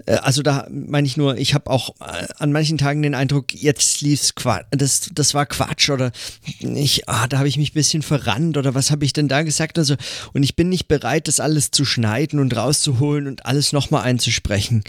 [0.05, 4.01] also da meine ich nur, ich habe auch äh, an manchen Tagen den Eindruck, jetzt
[4.01, 6.11] lief's Quatsch, das, das war Quatsch oder
[6.59, 9.43] ich, ah, da habe ich mich ein bisschen verrannt oder was habe ich denn da
[9.43, 9.77] gesagt?
[9.77, 9.95] Also,
[10.33, 14.83] und ich bin nicht bereit, das alles zu schneiden und rauszuholen und alles nochmal einzusprechen.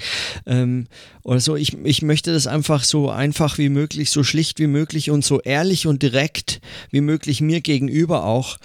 [0.47, 0.87] Ähm,
[1.25, 5.11] oder so, ich, ich möchte das einfach so einfach wie möglich, so schlicht wie möglich
[5.11, 6.61] und so ehrlich und direkt
[6.91, 8.59] wie möglich mir gegenüber auch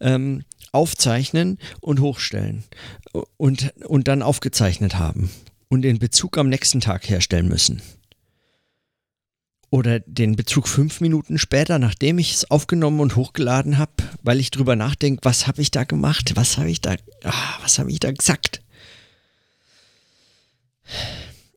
[0.00, 2.64] ähm, aufzeichnen und hochstellen
[3.36, 5.30] und, und dann aufgezeichnet haben
[5.70, 7.80] und den Bezug am nächsten Tag herstellen müssen.
[9.70, 14.50] Oder den Bezug fünf Minuten später, nachdem ich es aufgenommen und hochgeladen habe, weil ich
[14.50, 18.00] drüber nachdenke, was habe ich da gemacht, was habe ich da, ah, was habe ich
[18.00, 18.62] da gesagt.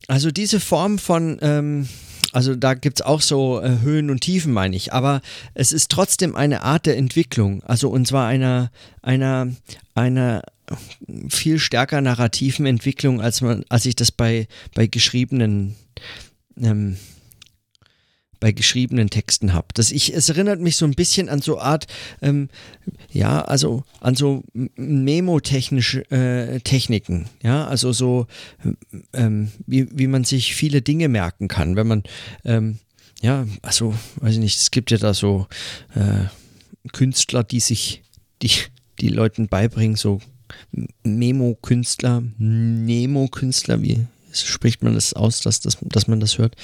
[0.07, 1.89] Also diese Form von ähm,
[2.33, 4.91] also da gibt es auch so äh, Höhen und Tiefen, meine ich.
[4.91, 5.21] Aber
[5.53, 7.61] es ist trotzdem eine Art der Entwicklung.
[7.63, 8.71] Also und zwar einer,
[9.03, 9.49] einer,
[9.93, 10.41] einer
[11.29, 15.75] viel stärker narrativen Entwicklung, als man, als ich das bei, bei geschriebenen
[16.61, 16.97] ähm,
[18.43, 19.67] bei geschriebenen Texten habe.
[19.77, 21.87] Es erinnert mich so ein bisschen an so Art,
[22.21, 22.49] ähm,
[23.09, 28.27] ja, also an so Memo-technische äh, Techniken, ja, also so,
[29.13, 32.03] ähm, wie, wie man sich viele Dinge merken kann, wenn man,
[32.43, 32.79] ähm,
[33.21, 35.47] ja, also, weiß ich nicht, es gibt ja da so
[35.95, 36.25] äh,
[36.91, 38.03] Künstler, die sich,
[38.41, 38.51] die,
[38.99, 40.19] die Leuten beibringen, so
[41.03, 46.55] Memo-Künstler, Nemo-Künstler, wie spricht man das aus, dass, dass, dass man das hört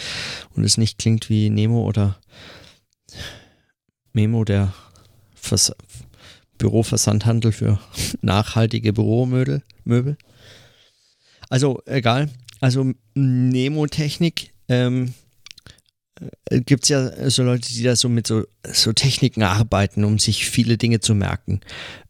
[0.55, 2.19] und es nicht klingt wie Nemo oder
[4.13, 4.73] Memo, der
[5.35, 5.71] Vers
[6.57, 7.79] Büroversandhandel für
[8.21, 9.63] nachhaltige Büromöbel.
[9.85, 10.17] Möbel.
[11.49, 12.29] Also egal.
[12.59, 15.13] Also Nemo-Technik ähm,
[16.49, 20.19] äh, gibt es ja so Leute, die da so mit so, so Techniken arbeiten, um
[20.19, 21.61] sich viele Dinge zu merken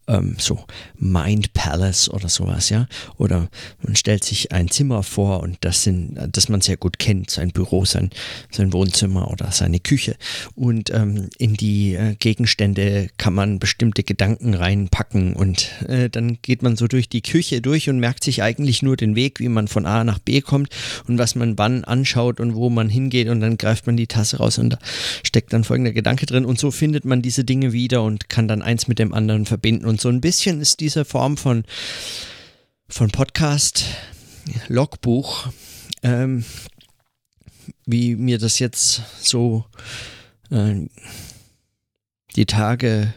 [0.09, 0.65] ähm, so
[0.97, 2.87] Mind Palace oder sowas, ja.
[3.17, 3.47] Oder
[3.81, 7.51] man stellt sich ein Zimmer vor und das sind, das man sehr gut kennt, sein
[7.51, 8.09] Büro, sein,
[8.51, 10.15] sein Wohnzimmer oder seine Küche.
[10.55, 16.63] Und ähm, in die äh, Gegenstände kann man bestimmte Gedanken reinpacken und äh, dann geht
[16.63, 19.67] man so durch die Küche durch und merkt sich eigentlich nur den Weg, wie man
[19.67, 20.69] von A nach B kommt
[21.07, 24.37] und was man wann anschaut und wo man hingeht und dann greift man die Tasse
[24.37, 24.79] raus und da
[25.23, 28.61] steckt dann folgender Gedanke drin und so findet man diese Dinge wieder und kann dann
[28.61, 31.63] eins mit dem anderen verbinden und so ein bisschen ist diese Form von,
[32.87, 33.85] von Podcast,
[34.67, 35.47] Logbuch,
[36.03, 36.45] ähm,
[37.85, 39.65] wie mir das jetzt so
[40.51, 40.87] äh,
[42.35, 43.13] die Tage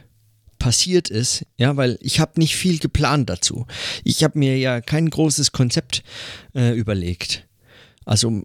[0.58, 3.66] passiert ist, ja, weil ich habe nicht viel geplant dazu.
[4.04, 6.04] Ich habe mir ja kein großes Konzept
[6.54, 7.46] äh, überlegt.
[8.04, 8.42] Also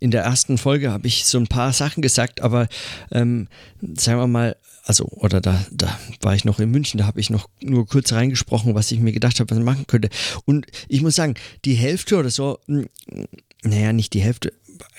[0.00, 2.68] in der ersten Folge habe ich so ein paar Sachen gesagt, aber
[3.10, 3.48] ähm,
[3.80, 4.56] sagen wir mal,
[4.86, 8.12] also, oder da, da war ich noch in München, da habe ich noch nur kurz
[8.12, 10.08] reingesprochen, was ich mir gedacht habe, was ich machen könnte.
[10.44, 12.86] Und ich muss sagen, die Hälfte oder so, hm,
[13.64, 14.52] naja, nicht die Hälfte,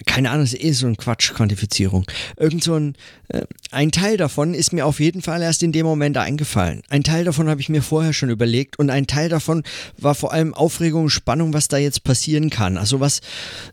[0.05, 2.05] keine Ahnung, das ist eh so ein Quatsch, Quantifizierung.
[2.35, 2.95] Irgend so ein,
[3.29, 6.81] äh, ein Teil davon ist mir auf jeden Fall erst in dem Moment eingefallen.
[6.89, 9.63] Ein Teil davon habe ich mir vorher schon überlegt und ein Teil davon
[9.97, 12.77] war vor allem Aufregung Spannung, was da jetzt passieren kann.
[12.77, 13.21] Also was,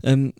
[0.03, 0.31] ähm,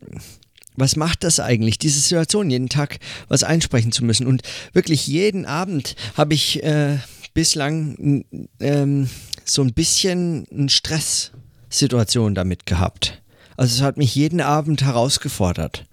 [0.76, 4.28] was macht das eigentlich, diese Situation, jeden Tag was einsprechen zu müssen?
[4.28, 4.42] Und
[4.74, 6.98] wirklich jeden Abend habe ich äh,
[7.34, 8.26] bislang
[8.60, 9.10] ähm,
[9.44, 13.22] so ein bisschen eine Stresssituation damit gehabt.
[13.58, 15.86] Also es hat mich jeden Abend herausgefordert.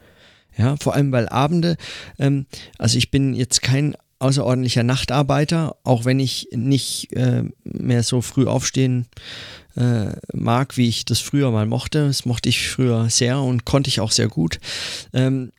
[0.57, 1.77] Ja, vor allem weil Abende,
[2.19, 2.47] ähm,
[2.79, 8.47] also ich bin jetzt kein außerordentlicher Nachtarbeiter, auch wenn ich nicht äh, mehr so früh
[8.47, 9.07] aufstehen
[9.77, 12.07] äh, mag, wie ich das früher mal mochte.
[12.07, 14.61] Das mochte ich früher sehr und konnte ich auch sehr gut.
[15.13, 15.53] Ähm,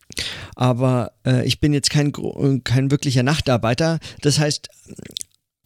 [0.56, 2.14] aber äh, ich bin jetzt kein,
[2.64, 4.00] kein wirklicher Nachtarbeiter.
[4.22, 4.70] Das heißt,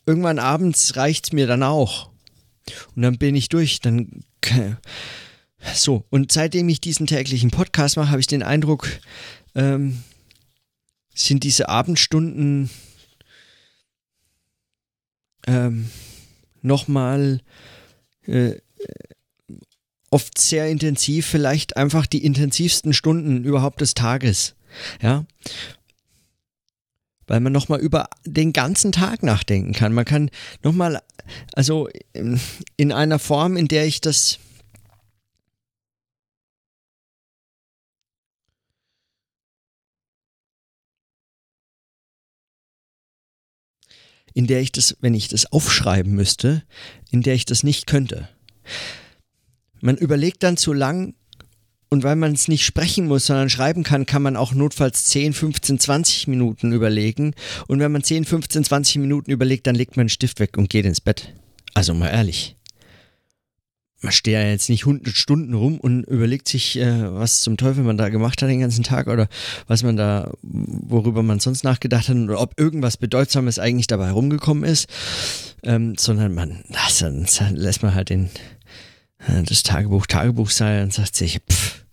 [0.06, 2.10] irgendwann abends reicht es mir dann auch.
[2.96, 3.80] Und dann bin ich durch.
[3.80, 4.24] Dann
[5.74, 8.88] so, und seitdem ich diesen täglichen Podcast mache, habe ich den Eindruck,
[9.56, 10.04] ähm,
[11.14, 12.70] sind diese Abendstunden
[15.48, 15.90] ähm,
[16.62, 17.42] nochmal
[18.28, 18.60] äh,
[20.10, 24.56] oft sehr intensiv, vielleicht einfach die intensivsten Stunden überhaupt des Tages.
[25.02, 25.26] Ja.
[27.26, 29.94] Weil man nochmal über den ganzen Tag nachdenken kann.
[29.94, 30.30] Man kann
[30.64, 31.02] nochmal,
[31.54, 31.90] also
[32.78, 34.40] in einer Form, in der ich das
[44.38, 46.62] in der ich das, wenn ich das aufschreiben müsste,
[47.10, 48.30] in der ich das nicht könnte.
[49.82, 51.16] Man überlegt dann zu lang
[51.90, 55.34] und weil man es nicht sprechen muss, sondern schreiben kann, kann man auch notfalls 10,
[55.34, 57.34] 15, 20 Minuten überlegen.
[57.66, 60.70] Und wenn man 10, 15, 20 Minuten überlegt, dann legt man den Stift weg und
[60.70, 61.34] geht ins Bett.
[61.74, 62.57] Also mal ehrlich
[64.02, 67.84] man steht ja jetzt nicht hundert Stunden rum und überlegt sich, äh, was zum Teufel
[67.84, 69.28] man da gemacht hat den ganzen Tag oder
[69.68, 74.64] was man da, worüber man sonst nachgedacht hat oder ob irgendwas Bedeutsames eigentlich dabei rumgekommen
[74.64, 74.88] ist,
[75.64, 78.30] ähm, sondern man, das, dann lässt man halt den,
[79.20, 81.84] äh, das Tagebuch Tagebuch sein und sagt sich, pff,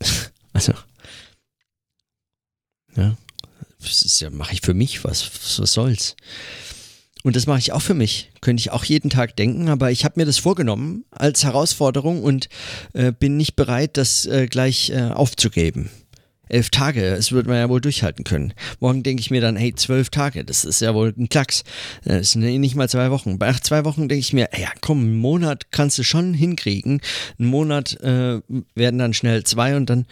[0.52, 0.74] also,
[2.96, 3.16] ja,
[3.80, 6.16] das ist ja, mache ich für mich, was, was soll's.
[7.24, 8.30] Und das mache ich auch für mich.
[8.40, 12.48] Könnte ich auch jeden Tag denken, aber ich habe mir das vorgenommen als Herausforderung und
[12.92, 15.90] äh, bin nicht bereit, das äh, gleich äh, aufzugeben.
[16.48, 18.52] Elf Tage, es wird man ja wohl durchhalten können.
[18.80, 21.64] Morgen denke ich mir dann, hey, zwölf Tage, das ist ja wohl ein Klacks.
[22.04, 23.36] Das sind nicht mal zwei Wochen.
[23.38, 27.00] Nach zwei Wochen denke ich mir, ja komm, einen Monat kannst du schon hinkriegen.
[27.38, 28.40] Einen Monat äh,
[28.74, 30.06] werden dann schnell zwei und dann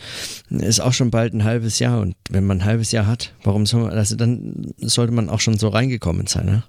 [0.51, 2.01] ist auch schon bald ein halbes Jahr.
[2.01, 5.41] Und wenn man ein halbes Jahr hat, warum soll man, also dann sollte man auch
[5.41, 6.63] schon so reingekommen sein, ne?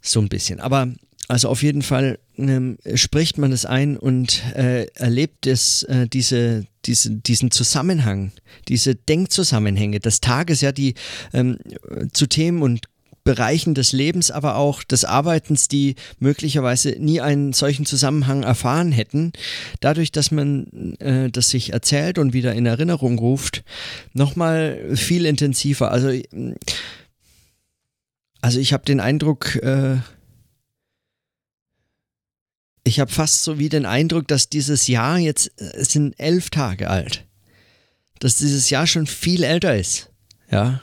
[0.00, 0.60] So ein bisschen.
[0.60, 0.88] Aber
[1.28, 6.64] also auf jeden Fall ähm, spricht man es ein und äh, erlebt es, äh, diese,
[6.84, 8.32] diese, diesen Zusammenhang,
[8.68, 10.94] diese Denkzusammenhänge des Tages, ja, die
[11.32, 11.58] ähm,
[12.12, 12.88] zu Themen und
[13.28, 19.32] Bereichen des Lebens, aber auch des Arbeitens, die möglicherweise nie einen solchen Zusammenhang erfahren hätten,
[19.80, 23.64] dadurch, dass man äh, das sich erzählt und wieder in Erinnerung ruft,
[24.14, 25.90] nochmal viel intensiver.
[25.90, 26.10] Also,
[28.40, 29.98] also ich habe den Eindruck, äh,
[32.88, 36.50] ich habe fast so wie den Eindruck, dass dieses Jahr jetzt, äh, es sind elf
[36.50, 37.26] Tage alt,
[38.18, 40.10] dass dieses Jahr schon viel älter ist.
[40.50, 40.80] Ja.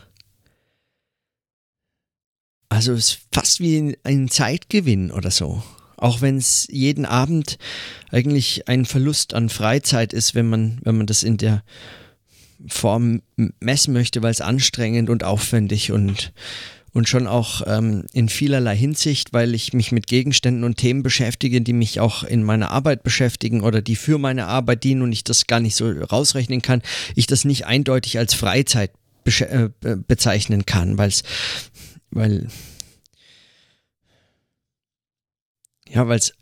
[2.70, 5.63] Also es ist fast wie ein Zeitgewinn oder so.
[5.98, 7.58] Auch wenn es jeden Abend
[8.12, 11.63] eigentlich ein Verlust an Freizeit ist, wenn man, wenn man das in der
[12.68, 13.22] Form
[13.60, 16.34] messen möchte, weil es anstrengend und aufwendig und
[16.95, 21.60] und schon auch ähm, in vielerlei Hinsicht, weil ich mich mit Gegenständen und Themen beschäftige,
[21.60, 25.25] die mich auch in meiner Arbeit beschäftigen oder die für meine Arbeit dienen und ich
[25.25, 26.81] das gar nicht so rausrechnen kann,
[27.13, 28.91] ich das nicht eindeutig als Freizeit
[29.25, 29.67] äh,
[30.08, 31.23] bezeichnen kann, weil es,
[32.12, 32.47] weil
[35.89, 36.34] Ja, weil es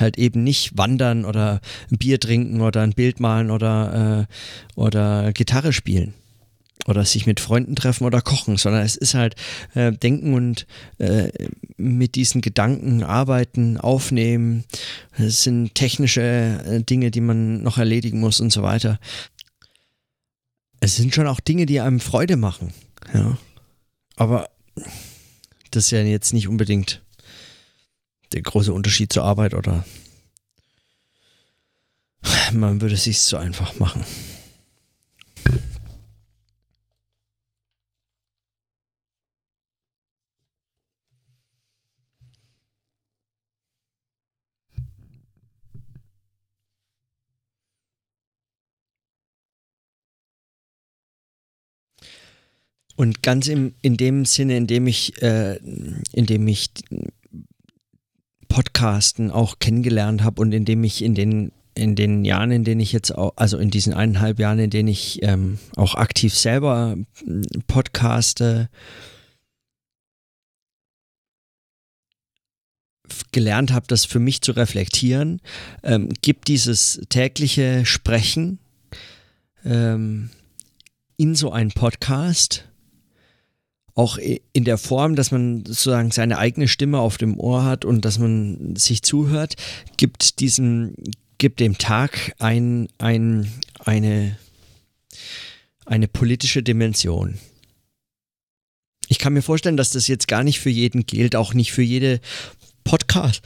[0.00, 5.32] halt eben nicht wandern oder ein Bier trinken oder ein Bild malen oder, äh, oder
[5.32, 6.14] Gitarre spielen
[6.86, 9.34] oder sich mit Freunden treffen oder kochen, sondern es ist halt
[9.74, 10.66] äh, denken und
[10.98, 11.30] äh,
[11.76, 14.64] mit diesen Gedanken arbeiten, aufnehmen.
[15.18, 18.98] Es sind technische äh, Dinge, die man noch erledigen muss und so weiter.
[20.80, 22.72] Es sind schon auch Dinge, die einem Freude machen.
[23.12, 23.38] Ja.
[24.16, 24.48] Aber
[25.70, 27.02] das ist ja jetzt nicht unbedingt
[28.32, 29.84] der große Unterschied zur Arbeit oder
[32.52, 34.04] man würde es sich so einfach machen.
[52.96, 55.56] Und ganz im, in dem Sinne, in dem ich, äh,
[56.12, 56.70] in dem ich
[58.48, 62.80] Podcasten auch kennengelernt habe und in dem ich in den in den Jahren, in denen
[62.80, 66.96] ich jetzt auch, also in diesen eineinhalb Jahren, in denen ich ähm, auch aktiv selber
[67.66, 68.70] podcaste,
[73.30, 75.42] gelernt habe, das für mich zu reflektieren,
[75.82, 78.58] ähm, gibt dieses tägliche Sprechen
[79.64, 80.30] ähm,
[81.18, 82.66] in so einen Podcast
[83.96, 88.04] auch in der Form, dass man sozusagen seine eigene Stimme auf dem Ohr hat und
[88.04, 89.56] dass man sich zuhört,
[89.96, 90.94] gibt diesem,
[91.38, 94.36] gibt dem Tag ein, ein, eine,
[95.86, 97.38] eine politische Dimension.
[99.08, 101.82] Ich kann mir vorstellen, dass das jetzt gar nicht für jeden gilt, auch nicht für
[101.82, 102.20] jede
[102.84, 103.40] Podcast,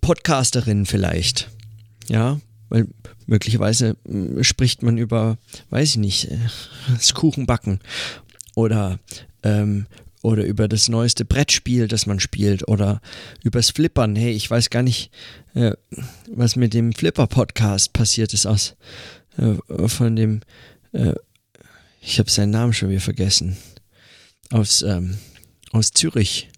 [0.00, 1.50] Podcasterin vielleicht.
[2.08, 2.86] Ja, weil
[3.26, 5.36] möglicherweise hm, spricht man über,
[5.70, 6.38] weiß ich nicht, äh,
[6.94, 7.80] das Kuchenbacken
[8.54, 9.00] oder
[9.44, 9.86] ähm,
[10.22, 13.00] oder über das neueste Brettspiel, das man spielt oder
[13.42, 14.16] übers Flippern.
[14.16, 15.10] Hey, ich weiß gar nicht,
[15.54, 15.72] äh,
[16.30, 18.74] was mit dem Flipper-Podcast passiert ist aus
[19.36, 20.40] äh, von dem,
[20.92, 21.14] äh,
[22.00, 23.56] ich habe seinen Namen schon wieder vergessen,
[24.50, 25.18] aus, ähm,
[25.72, 26.48] aus Zürich.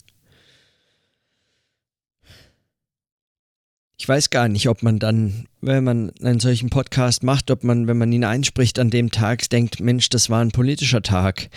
[4.06, 7.88] Ich weiß gar nicht, ob man dann, wenn man einen solchen Podcast macht, ob man,
[7.88, 11.48] wenn man ihn einspricht an dem Tag, denkt, Mensch, das war ein politischer Tag.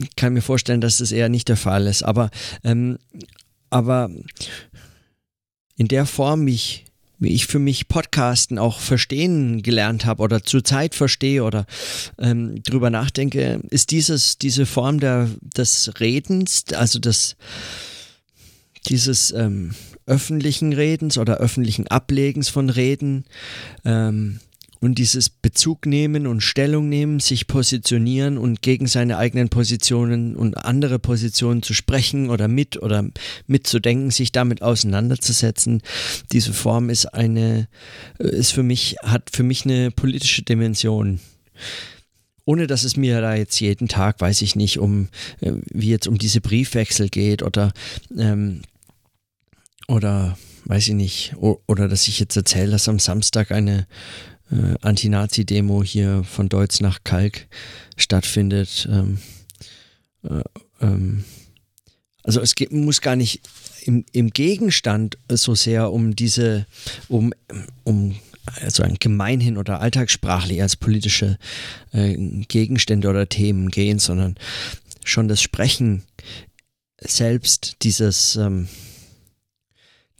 [0.00, 2.04] Ich kann mir vorstellen, dass das eher nicht der Fall ist.
[2.04, 2.30] Aber,
[2.62, 2.98] ähm,
[3.68, 4.12] aber
[5.76, 6.84] in der Form, wie ich,
[7.18, 11.66] wie ich für mich Podcasten auch verstehen gelernt habe oder zur Zeit verstehe oder
[12.20, 17.34] ähm, drüber nachdenke, ist dieses, diese Form der, des Redens, also das,
[18.86, 19.74] dieses ähm,
[20.06, 23.24] öffentlichen Redens oder öffentlichen Ablegens von Reden
[23.84, 24.40] ähm,
[24.80, 30.54] und dieses Bezug nehmen und Stellung nehmen, sich positionieren und gegen seine eigenen Positionen und
[30.54, 33.04] andere Positionen zu sprechen oder mit oder
[33.46, 35.82] mitzudenken, sich damit auseinanderzusetzen.
[36.32, 37.68] Diese Form ist eine,
[38.18, 41.18] ist für mich, hat für mich eine politische Dimension
[42.48, 45.08] ohne dass es mir da jetzt jeden Tag, weiß ich nicht, um
[45.42, 47.74] äh, wie jetzt um diese Briefwechsel geht oder
[48.16, 48.62] ähm,
[49.86, 53.86] oder weiß ich nicht, oder dass ich jetzt erzähle, dass am Samstag eine
[54.50, 57.48] äh, Anti-Nazi-Demo hier von Deutz nach Kalk
[57.98, 58.88] stattfindet.
[58.90, 59.18] Ähm,
[60.22, 60.42] äh,
[60.80, 61.24] ähm,
[62.22, 63.42] also es geht, muss gar nicht
[63.84, 66.66] im, im Gegenstand so sehr um diese,
[67.08, 67.34] um,
[67.84, 68.16] um
[68.62, 71.38] also ein gemeinhin oder alltagssprachlich als politische
[71.92, 72.14] äh,
[72.48, 74.36] Gegenstände oder Themen gehen, sondern
[75.04, 76.02] schon das Sprechen
[77.00, 78.68] selbst, dieses, ähm,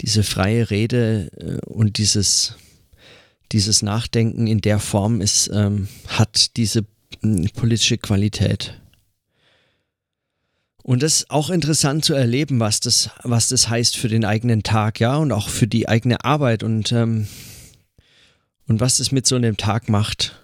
[0.01, 2.55] diese freie Rede äh, und dieses,
[3.53, 6.85] dieses Nachdenken in der Form ist, ähm, hat diese
[7.23, 8.81] äh, politische Qualität.
[10.83, 14.63] Und das ist auch interessant zu erleben, was das, was das heißt für den eigenen
[14.63, 17.27] Tag, ja, und auch für die eigene Arbeit und, ähm,
[18.69, 20.39] und was das mit so einem Tag macht.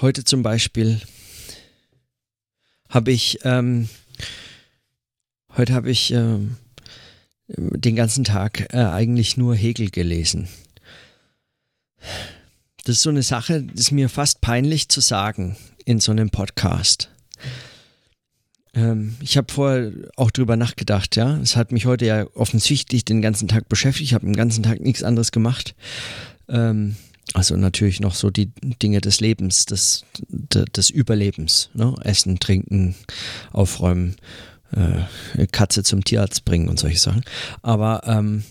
[0.00, 1.00] Heute zum Beispiel
[2.90, 3.88] habe ich, ähm,
[5.56, 6.56] heute habe ich ähm,
[7.46, 10.48] den ganzen Tag äh, eigentlich nur Hegel gelesen.
[12.84, 16.30] Das ist so eine Sache, das ist mir fast peinlich zu sagen in so einem
[16.30, 17.10] Podcast.
[18.74, 21.38] Ähm, ich habe vorher auch drüber nachgedacht, ja.
[21.38, 24.10] Es hat mich heute ja offensichtlich den ganzen Tag beschäftigt.
[24.10, 25.74] Ich habe den ganzen Tag nichts anderes gemacht.
[26.48, 26.96] Ähm,
[27.32, 28.52] also natürlich noch so die
[28.82, 31.70] Dinge des Lebens, des, des Überlebens.
[31.74, 31.94] Ne?
[32.02, 32.94] Essen, trinken,
[33.52, 34.16] aufräumen,
[34.72, 37.24] äh, Katze zum Tierarzt bringen und solche Sachen.
[37.62, 38.44] Aber ähm,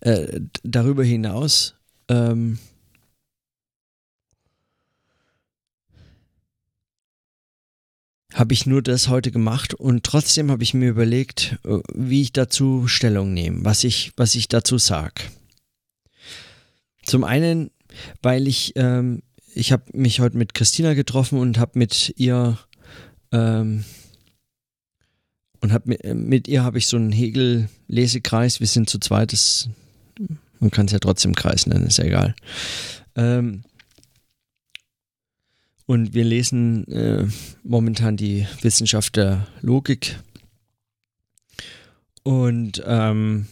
[0.00, 1.74] äh, darüber hinaus
[2.08, 2.58] ähm,
[8.34, 12.32] habe ich nur das heute gemacht und trotzdem habe ich mir überlegt, äh, wie ich
[12.32, 15.22] dazu Stellung nehme, was ich, was ich dazu sage.
[17.04, 17.70] Zum einen,
[18.22, 19.22] weil ich, ähm,
[19.54, 22.58] ich habe mich heute mit Christina getroffen und habe mit ihr
[23.32, 23.84] ähm,
[25.60, 28.60] und hab mit, mit ihr habe ich so einen Hegel-Lesekreis.
[28.60, 29.68] Wir sind zu zweit, das,
[30.58, 32.34] man kann es ja trotzdem Kreis nennen, ist ja egal.
[33.16, 33.64] Ähm,
[35.90, 37.26] und wir lesen äh,
[37.64, 40.20] momentan die Wissenschaft der Logik.
[42.22, 43.48] Und, ähm,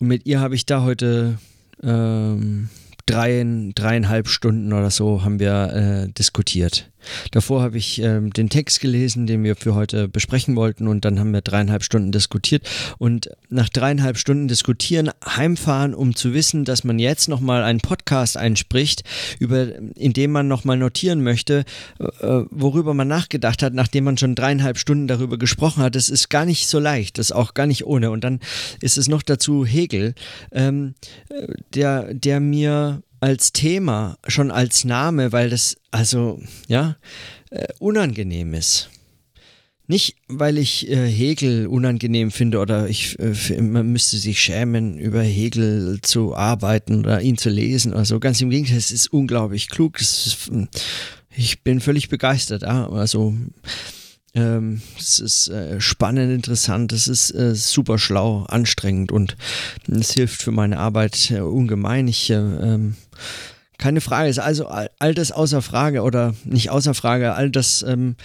[0.00, 1.38] und mit ihr habe ich da heute
[1.82, 2.68] ähm,
[3.06, 6.92] drei, dreieinhalb Stunden oder so haben wir äh, diskutiert.
[7.30, 11.18] Davor habe ich ähm, den Text gelesen, den wir für heute besprechen wollten und dann
[11.18, 16.84] haben wir dreieinhalb Stunden diskutiert und nach dreieinhalb Stunden diskutieren heimfahren, um zu wissen, dass
[16.84, 19.04] man jetzt nochmal einen Podcast einspricht,
[19.38, 21.64] über, in dem man nochmal notieren möchte,
[21.98, 22.06] äh,
[22.50, 25.94] worüber man nachgedacht hat, nachdem man schon dreieinhalb Stunden darüber gesprochen hat.
[25.94, 28.10] Das ist gar nicht so leicht, das ist auch gar nicht ohne.
[28.10, 28.40] Und dann
[28.80, 30.14] ist es noch dazu Hegel,
[30.52, 30.94] ähm,
[31.74, 36.96] der, der mir als Thema, schon als Name, weil das also, ja,
[37.48, 38.90] äh, unangenehm ist.
[39.86, 45.22] Nicht, weil ich äh, Hegel unangenehm finde oder ich, äh, man müsste sich schämen, über
[45.22, 48.20] Hegel zu arbeiten oder ihn zu lesen oder so.
[48.20, 49.98] Ganz im Gegenteil, es ist unglaublich klug.
[50.02, 50.50] Ist,
[51.34, 52.60] ich bin völlig begeistert.
[52.60, 52.90] Ja?
[52.90, 53.34] Also,
[54.34, 59.36] ähm, es ist äh, spannend, interessant, es ist äh, super schlau, anstrengend und
[59.88, 62.08] es hilft für meine Arbeit äh, ungemein.
[62.08, 62.96] Ich, äh, ähm,
[63.78, 68.16] keine Frage, ist also all, das außer Frage oder nicht außer Frage, all das, ähm,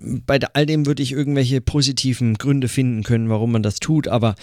[0.00, 4.34] bei all dem würde ich irgendwelche positiven Gründe finden können, warum man das tut, aber,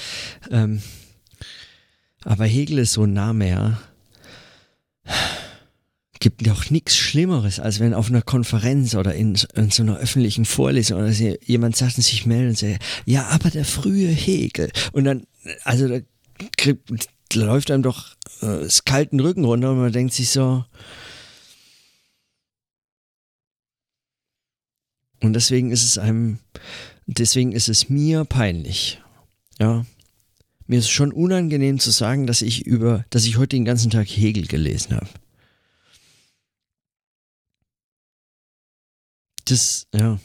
[0.50, 0.82] ähm,
[2.24, 3.80] aber Hegel ist so ein Name, ja
[6.22, 10.46] gibt doch nichts Schlimmeres, als wenn auf einer Konferenz oder in, in so einer öffentlichen
[10.46, 14.72] Vorlesung oder so, jemand sagt und sich meldet und sagt, ja, aber der frühe Hegel.
[14.94, 15.24] Und dann,
[15.64, 16.00] also da,
[16.58, 20.66] kriegt, läuft einem doch äh, das kalten Rücken runter und man denkt sich so,
[25.22, 26.40] und deswegen ist es einem,
[27.06, 29.02] deswegen ist es mir peinlich.
[29.60, 29.86] Ja.
[30.68, 34.08] Mir ist schon unangenehm zu sagen, dass ich über, dass ich heute den ganzen Tag
[34.08, 35.10] Hegel gelesen habe.
[39.46, 40.20] Das, ja.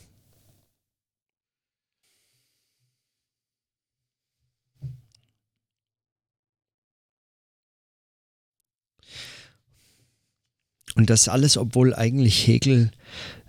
[10.97, 12.90] Und das alles, obwohl eigentlich Hegel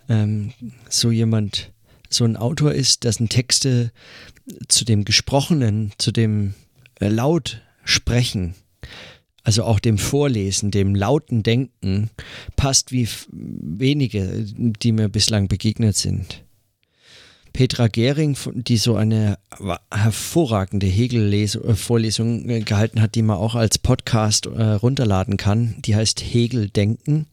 [0.08, 0.52] ähm,
[0.88, 1.72] so jemand,
[2.08, 3.90] so ein Autor ist, dessen Texte
[4.68, 6.54] zu dem Gesprochenen, zu dem
[7.00, 8.54] äh, Laut sprechen
[9.48, 12.10] also auch dem Vorlesen, dem lauten Denken,
[12.56, 16.44] passt wie wenige, die mir bislang begegnet sind.
[17.52, 19.38] Petra Gehring, die so eine
[19.92, 26.20] hervorragende Hegel-Vorlesung äh, gehalten hat, die man auch als Podcast äh, runterladen kann, die heißt
[26.20, 27.26] Hegel Denken.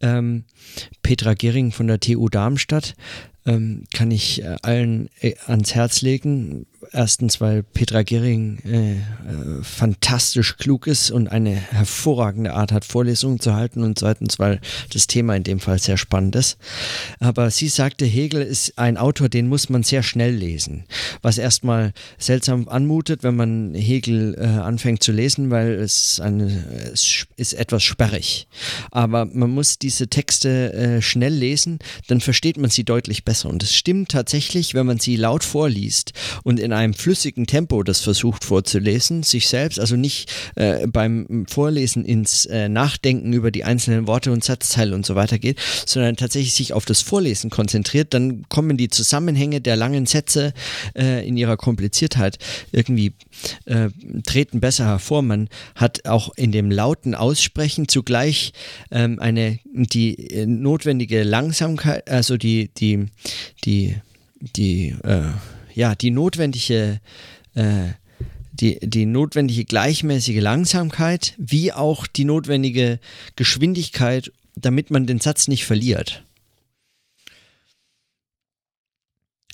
[0.00, 0.44] Ähm,
[1.02, 2.94] Petra Gehring von der TU Darmstadt
[3.46, 6.66] ähm, kann ich äh, allen äh, ans Herz legen.
[6.92, 13.40] Erstens, weil Petra Gering äh, äh, fantastisch klug ist und eine hervorragende Art hat, Vorlesungen
[13.40, 14.60] zu halten und zweitens, weil
[14.92, 16.58] das Thema in dem Fall sehr spannend ist.
[17.20, 20.84] Aber sie sagte, Hegel ist ein Autor, den muss man sehr schnell lesen,
[21.22, 27.26] was erstmal seltsam anmutet, wenn man Hegel äh, anfängt zu lesen, weil es, eine, es
[27.36, 28.48] ist etwas sperrig.
[28.90, 33.48] Aber man muss diese Texte äh, schnell lesen, dann versteht man sie deutlich besser.
[33.48, 36.12] Und es stimmt tatsächlich, wenn man sie laut vorliest
[36.44, 42.04] und in einem flüssigen Tempo das versucht vorzulesen, sich selbst, also nicht äh, beim Vorlesen
[42.04, 46.54] ins äh, Nachdenken über die einzelnen Worte und Satzteile und so weiter geht, sondern tatsächlich
[46.54, 50.52] sich auf das Vorlesen konzentriert, dann kommen die Zusammenhänge der langen Sätze
[50.96, 52.38] äh, in ihrer Kompliziertheit
[52.72, 53.12] irgendwie
[53.66, 53.88] äh,
[54.26, 55.22] treten besser hervor.
[55.22, 58.52] Man hat auch in dem lauten Aussprechen zugleich
[58.90, 63.06] ähm, eine die äh, notwendige Langsamkeit, also die die
[63.64, 63.96] die
[64.40, 65.22] die äh,
[65.78, 67.00] ja, die notwendige,
[67.54, 67.92] äh,
[68.50, 72.98] die, die notwendige gleichmäßige Langsamkeit, wie auch die notwendige
[73.36, 76.24] Geschwindigkeit, damit man den Satz nicht verliert.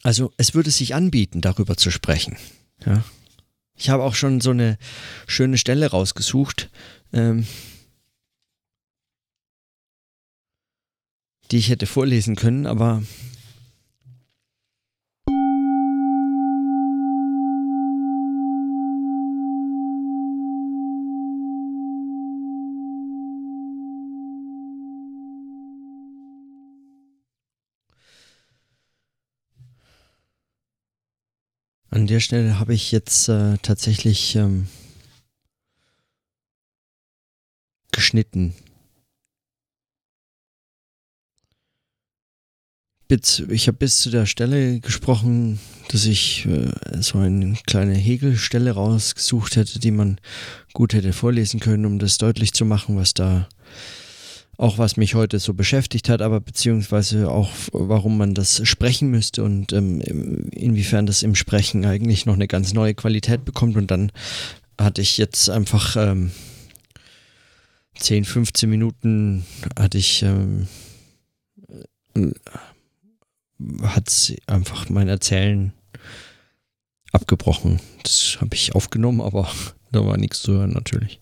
[0.02, 2.38] Also es würde sich anbieten, darüber zu sprechen.
[2.86, 3.04] Ja.
[3.76, 4.78] Ich habe auch schon so eine
[5.26, 6.70] schöne Stelle rausgesucht,
[7.12, 7.46] ähm,
[11.50, 13.02] die ich hätte vorlesen können, aber
[31.94, 34.66] An der Stelle habe ich jetzt äh, tatsächlich ähm,
[37.92, 38.52] geschnitten.
[43.48, 49.54] Ich habe bis zu der Stelle gesprochen, dass ich äh, so eine kleine Hegelstelle rausgesucht
[49.54, 50.18] hätte, die man
[50.72, 53.48] gut hätte vorlesen können, um das deutlich zu machen, was da
[54.56, 59.42] auch was mich heute so beschäftigt hat, aber beziehungsweise auch, warum man das sprechen müsste
[59.42, 63.76] und ähm, inwiefern das im Sprechen eigentlich noch eine ganz neue Qualität bekommt.
[63.76, 64.12] Und dann
[64.78, 66.30] hatte ich jetzt einfach ähm,
[67.96, 69.46] 10, 15 Minuten
[69.78, 70.68] hatte ich ähm,
[72.14, 72.30] äh,
[73.82, 75.72] hat einfach mein Erzählen
[77.12, 77.80] abgebrochen.
[78.02, 79.48] Das habe ich aufgenommen, aber
[79.92, 81.20] da war nichts zu hören natürlich.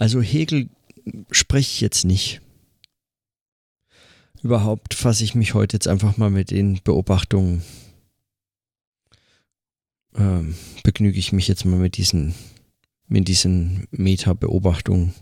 [0.00, 0.70] Also Hegel
[1.30, 2.40] spreche ich jetzt nicht.
[4.42, 7.62] Überhaupt fasse ich mich heute jetzt einfach mal mit den Beobachtungen,
[10.16, 12.34] ähm, begnüge ich mich jetzt mal mit diesen,
[13.08, 15.12] mit diesen Meta-Beobachtungen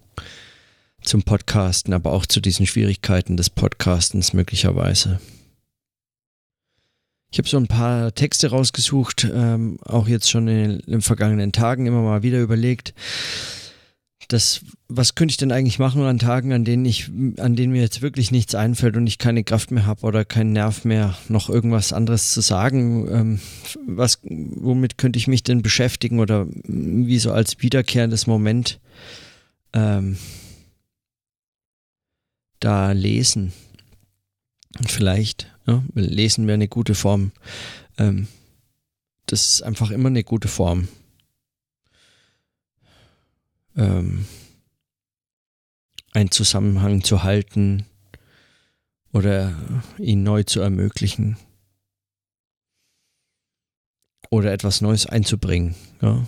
[1.02, 5.18] zum Podcasten, aber auch zu diesen Schwierigkeiten des Podcastens möglicherweise.
[7.32, 11.50] Ich habe so ein paar Texte rausgesucht, ähm, auch jetzt schon in in den vergangenen
[11.50, 12.94] Tagen immer mal wieder überlegt,
[14.28, 17.80] das, was könnte ich denn eigentlich machen an Tagen, an denen ich, an denen mir
[17.80, 21.48] jetzt wirklich nichts einfällt und ich keine Kraft mehr habe oder keinen Nerv mehr, noch
[21.48, 23.08] irgendwas anderes zu sagen?
[23.10, 23.40] Ähm,
[23.86, 28.80] was, womit könnte ich mich denn beschäftigen oder wie so als wiederkehrendes Moment
[29.72, 30.18] ähm,
[32.60, 33.54] da lesen?
[34.86, 37.32] Vielleicht, ja, lesen wäre eine gute Form.
[37.96, 38.28] Ähm,
[39.24, 40.88] das ist einfach immer eine gute Form
[43.78, 44.26] ähm,
[46.12, 47.86] einen Zusammenhang zu halten
[49.12, 49.56] oder
[49.98, 51.36] ihn neu zu ermöglichen
[54.30, 55.74] oder etwas Neues einzubringen.
[56.02, 56.26] Ja.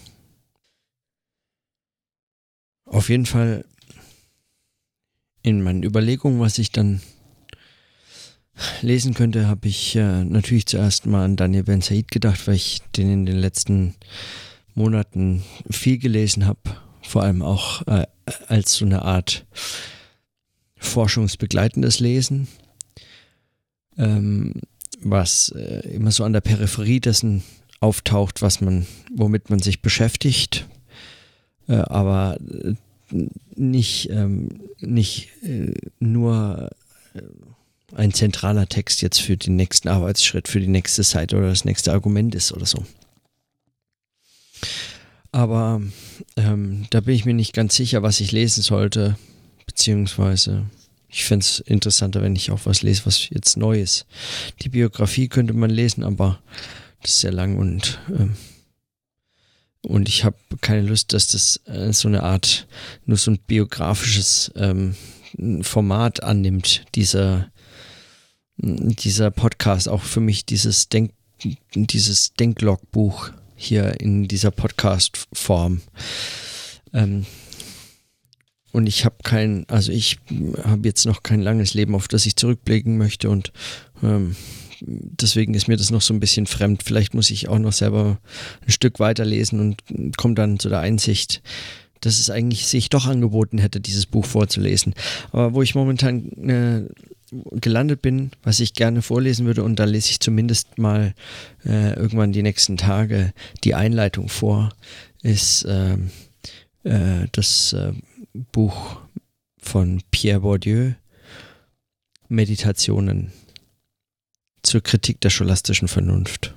[2.87, 3.65] Auf jeden Fall
[5.43, 7.01] in meinen Überlegungen, was ich dann
[8.83, 12.83] lesen könnte, habe ich äh, natürlich zuerst mal an Daniel Ben Said gedacht, weil ich
[12.97, 13.95] den in den letzten
[14.75, 16.61] Monaten viel gelesen habe
[17.11, 18.07] vor allem auch äh,
[18.47, 19.45] als so eine Art
[20.77, 22.47] forschungsbegleitendes Lesen,
[23.99, 24.55] ähm,
[25.01, 27.43] was äh, immer so an der Peripherie dessen
[27.81, 30.69] auftaucht, was man, womit man sich beschäftigt,
[31.69, 32.75] äh, aber äh,
[33.57, 36.71] nicht, ähm, nicht äh, nur
[37.15, 37.23] äh,
[37.97, 41.93] ein zentraler Text jetzt für den nächsten Arbeitsschritt, für die nächste Seite oder das nächste
[41.93, 42.85] Argument ist oder so.
[45.33, 45.81] Aber
[46.37, 49.17] ähm, da bin ich mir nicht ganz sicher, was ich lesen sollte.
[49.67, 50.67] Beziehungsweise,
[51.09, 54.07] ich fände es interessanter, wenn ich auch was lese, was jetzt neu ist.
[54.63, 56.41] Die Biografie könnte man lesen, aber
[57.03, 58.37] das ist sehr lang und, ähm,
[59.83, 62.67] und ich habe keine Lust, dass das äh, so eine Art,
[63.07, 64.95] nur so ein biografisches ähm,
[65.63, 67.51] Format annimmt, dieser
[68.63, 71.13] dieser Podcast auch für mich dieses Denk,
[71.75, 75.83] dieses Denklogbuch hier in dieser Podcast-Form.
[76.95, 77.27] Ähm,
[78.73, 80.19] und ich habe kein, also ich
[80.65, 83.53] habe jetzt noch kein langes Leben, auf das ich zurückblicken möchte und
[84.03, 84.35] ähm,
[84.81, 86.83] deswegen ist mir das noch so ein bisschen fremd.
[86.85, 88.19] Vielleicht muss ich auch noch selber
[88.65, 91.43] ein Stück weiterlesen und komme dann zu der Einsicht,
[92.01, 94.95] dass es eigentlich sich doch angeboten hätte, dieses Buch vorzulesen.
[95.33, 96.83] Aber wo ich momentan äh,
[97.61, 101.15] gelandet bin, was ich gerne vorlesen würde, und da lese ich zumindest mal
[101.65, 103.33] äh, irgendwann die nächsten Tage
[103.65, 104.71] die Einleitung vor,
[105.23, 105.97] ist äh,
[106.85, 107.93] äh, das äh,
[108.53, 108.99] Buch
[109.59, 110.93] von Pierre Bourdieu,
[112.29, 113.33] Meditationen
[114.63, 116.55] zur Kritik der scholastischen Vernunft.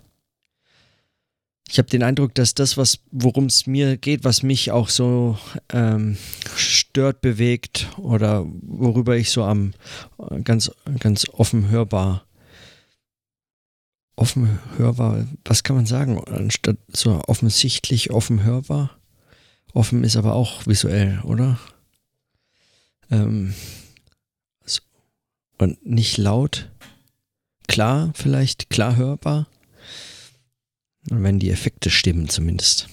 [1.69, 5.37] Ich habe den Eindruck, dass das, was worum es mir geht, was mich auch so
[5.71, 6.17] ähm,
[6.55, 9.73] stört, bewegt oder worüber ich so am
[10.43, 12.25] ganz ganz offen hörbar
[14.15, 18.91] offen hörbar, was kann man sagen, anstatt so offensichtlich offen hörbar.
[19.73, 21.59] Offen ist aber auch visuell, oder?
[23.09, 23.53] Ähm,
[25.57, 26.69] und nicht laut,
[27.67, 29.47] klar vielleicht, klar hörbar.
[31.05, 32.87] Wenn die Effekte stimmen zumindest.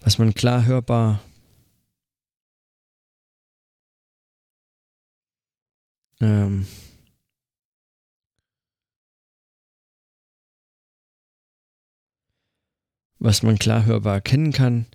[0.00, 1.22] Was man klar hörbar
[6.20, 6.66] ähm,
[13.20, 14.86] was man klar hörbar erkennen kann,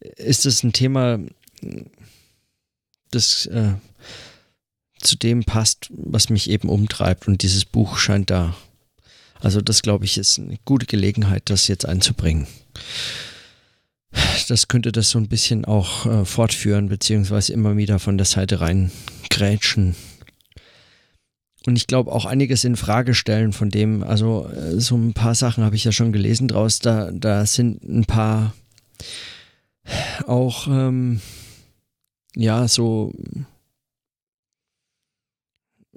[0.00, 1.20] ist es ein Thema,
[3.10, 3.74] das äh,
[4.98, 7.28] zu dem passt, was mich eben umtreibt.
[7.28, 8.56] Und dieses Buch scheint da
[9.44, 12.46] also das, glaube ich, ist eine gute Gelegenheit, das jetzt einzubringen.
[14.48, 18.60] Das könnte das so ein bisschen auch äh, fortführen, beziehungsweise immer wieder von der Seite
[18.60, 18.90] rein
[19.30, 19.96] grätschen.
[21.66, 25.34] Und ich glaube auch einiges in Frage stellen von dem, also äh, so ein paar
[25.34, 28.54] Sachen habe ich ja schon gelesen draus, da, da sind ein paar
[30.26, 31.20] auch, ähm,
[32.34, 33.12] ja, so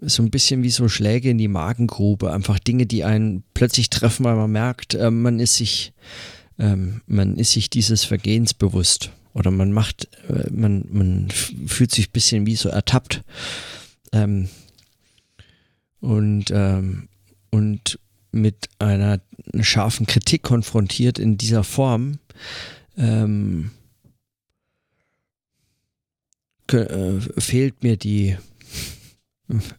[0.02, 4.24] so ein bisschen wie so Schläge in die Magengrube, einfach Dinge, die einen plötzlich treffen,
[4.24, 5.94] weil man merkt, äh, man ist sich,
[6.60, 9.12] ähm, man ist sich dieses Vergehens bewusst.
[9.34, 13.24] Oder man macht, äh, man, man fühlt sich ein bisschen wie so ertappt.
[14.12, 14.50] Ähm,
[16.00, 17.10] und, ähm,
[17.52, 18.00] und
[18.32, 19.20] mit einer
[19.62, 22.20] scharfen Kritik konfrontiert in dieser Form,
[22.98, 23.72] ähm,
[26.72, 28.38] äh, fehlt mir die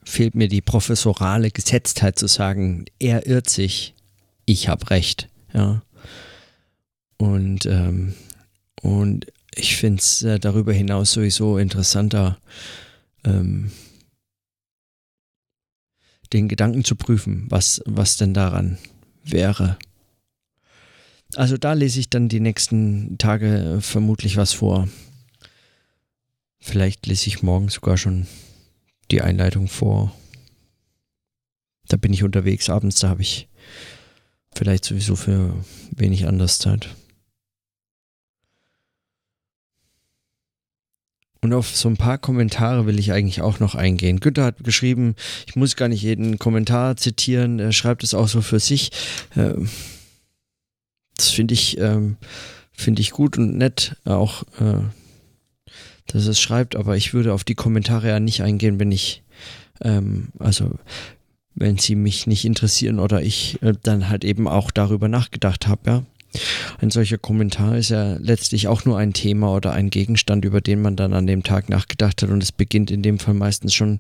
[0.04, 3.94] fehlt mir die professorale Gesetztheit zu sagen, er irrt sich,
[4.46, 5.28] ich habe recht.
[5.52, 5.82] Ja.
[7.18, 8.14] Und, ähm,
[8.82, 12.38] und ich finde es äh, darüber hinaus sowieso interessanter,
[13.24, 13.72] ähm,
[16.32, 18.78] den Gedanken zu prüfen, was, was denn daran
[19.24, 19.78] wäre.
[21.34, 24.88] Also da lese ich dann die nächsten Tage vermutlich was vor.
[26.60, 28.26] Vielleicht lese ich morgen sogar schon
[29.10, 30.14] die Einleitung vor.
[31.88, 33.48] Da bin ich unterwegs abends, da habe ich
[34.54, 35.54] vielleicht sowieso für
[35.90, 36.88] wenig anders Zeit.
[41.40, 44.18] Und auf so ein paar Kommentare will ich eigentlich auch noch eingehen.
[44.18, 45.14] Günther hat geschrieben,
[45.46, 48.90] ich muss gar nicht jeden Kommentar zitieren, er schreibt es auch so für sich.
[49.36, 49.68] Ähm,
[51.16, 52.16] das finde ich, ähm,
[52.72, 54.82] finde ich gut und nett, auch äh,
[56.08, 59.22] dass es schreibt, aber ich würde auf die Kommentare ja nicht eingehen, wenn ich,
[59.82, 60.72] ähm, also
[61.54, 65.80] wenn sie mich nicht interessieren oder ich äh, dann halt eben auch darüber nachgedacht habe,
[65.86, 66.02] ja.
[66.78, 70.82] Ein solcher Kommentar ist ja letztlich auch nur ein Thema oder ein Gegenstand, über den
[70.82, 73.98] man dann an dem Tag nachgedacht hat und es beginnt in dem Fall meistens schon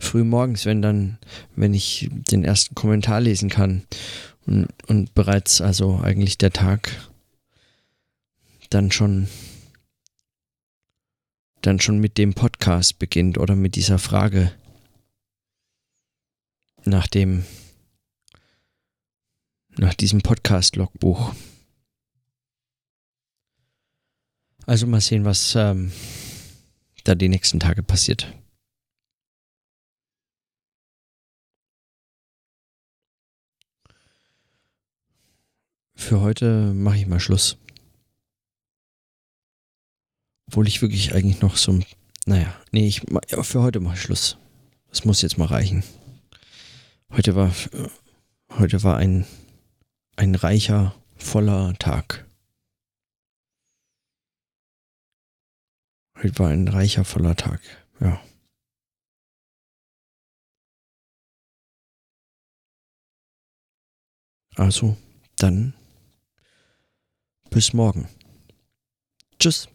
[0.00, 1.18] früh morgens, wenn dann,
[1.54, 3.84] wenn ich den ersten Kommentar lesen kann
[4.44, 6.90] und, und bereits also eigentlich der Tag
[8.70, 9.28] dann schon
[11.62, 14.52] dann schon mit dem Podcast beginnt oder mit dieser Frage
[16.84, 17.44] nach dem
[19.76, 21.34] nach diesem Podcast-Logbuch.
[24.66, 25.92] Also mal sehen, was ähm,
[27.04, 28.34] da die nächsten Tage passiert.
[35.94, 37.56] Für heute mache ich mal Schluss.
[40.48, 41.78] Obwohl ich wirklich eigentlich noch so.
[42.24, 44.38] Naja, nee, ich, ja, für heute ich Schluss.
[44.88, 45.84] Das muss jetzt mal reichen.
[47.12, 47.52] Heute war,
[48.58, 49.26] heute war ein,
[50.16, 52.26] ein reicher, voller Tag.
[56.16, 57.60] Heute war ein reicher, voller Tag.
[58.00, 58.20] Ja.
[64.56, 64.96] Also,
[65.36, 65.74] dann
[67.50, 68.08] bis morgen.
[69.38, 69.68] Tschüss.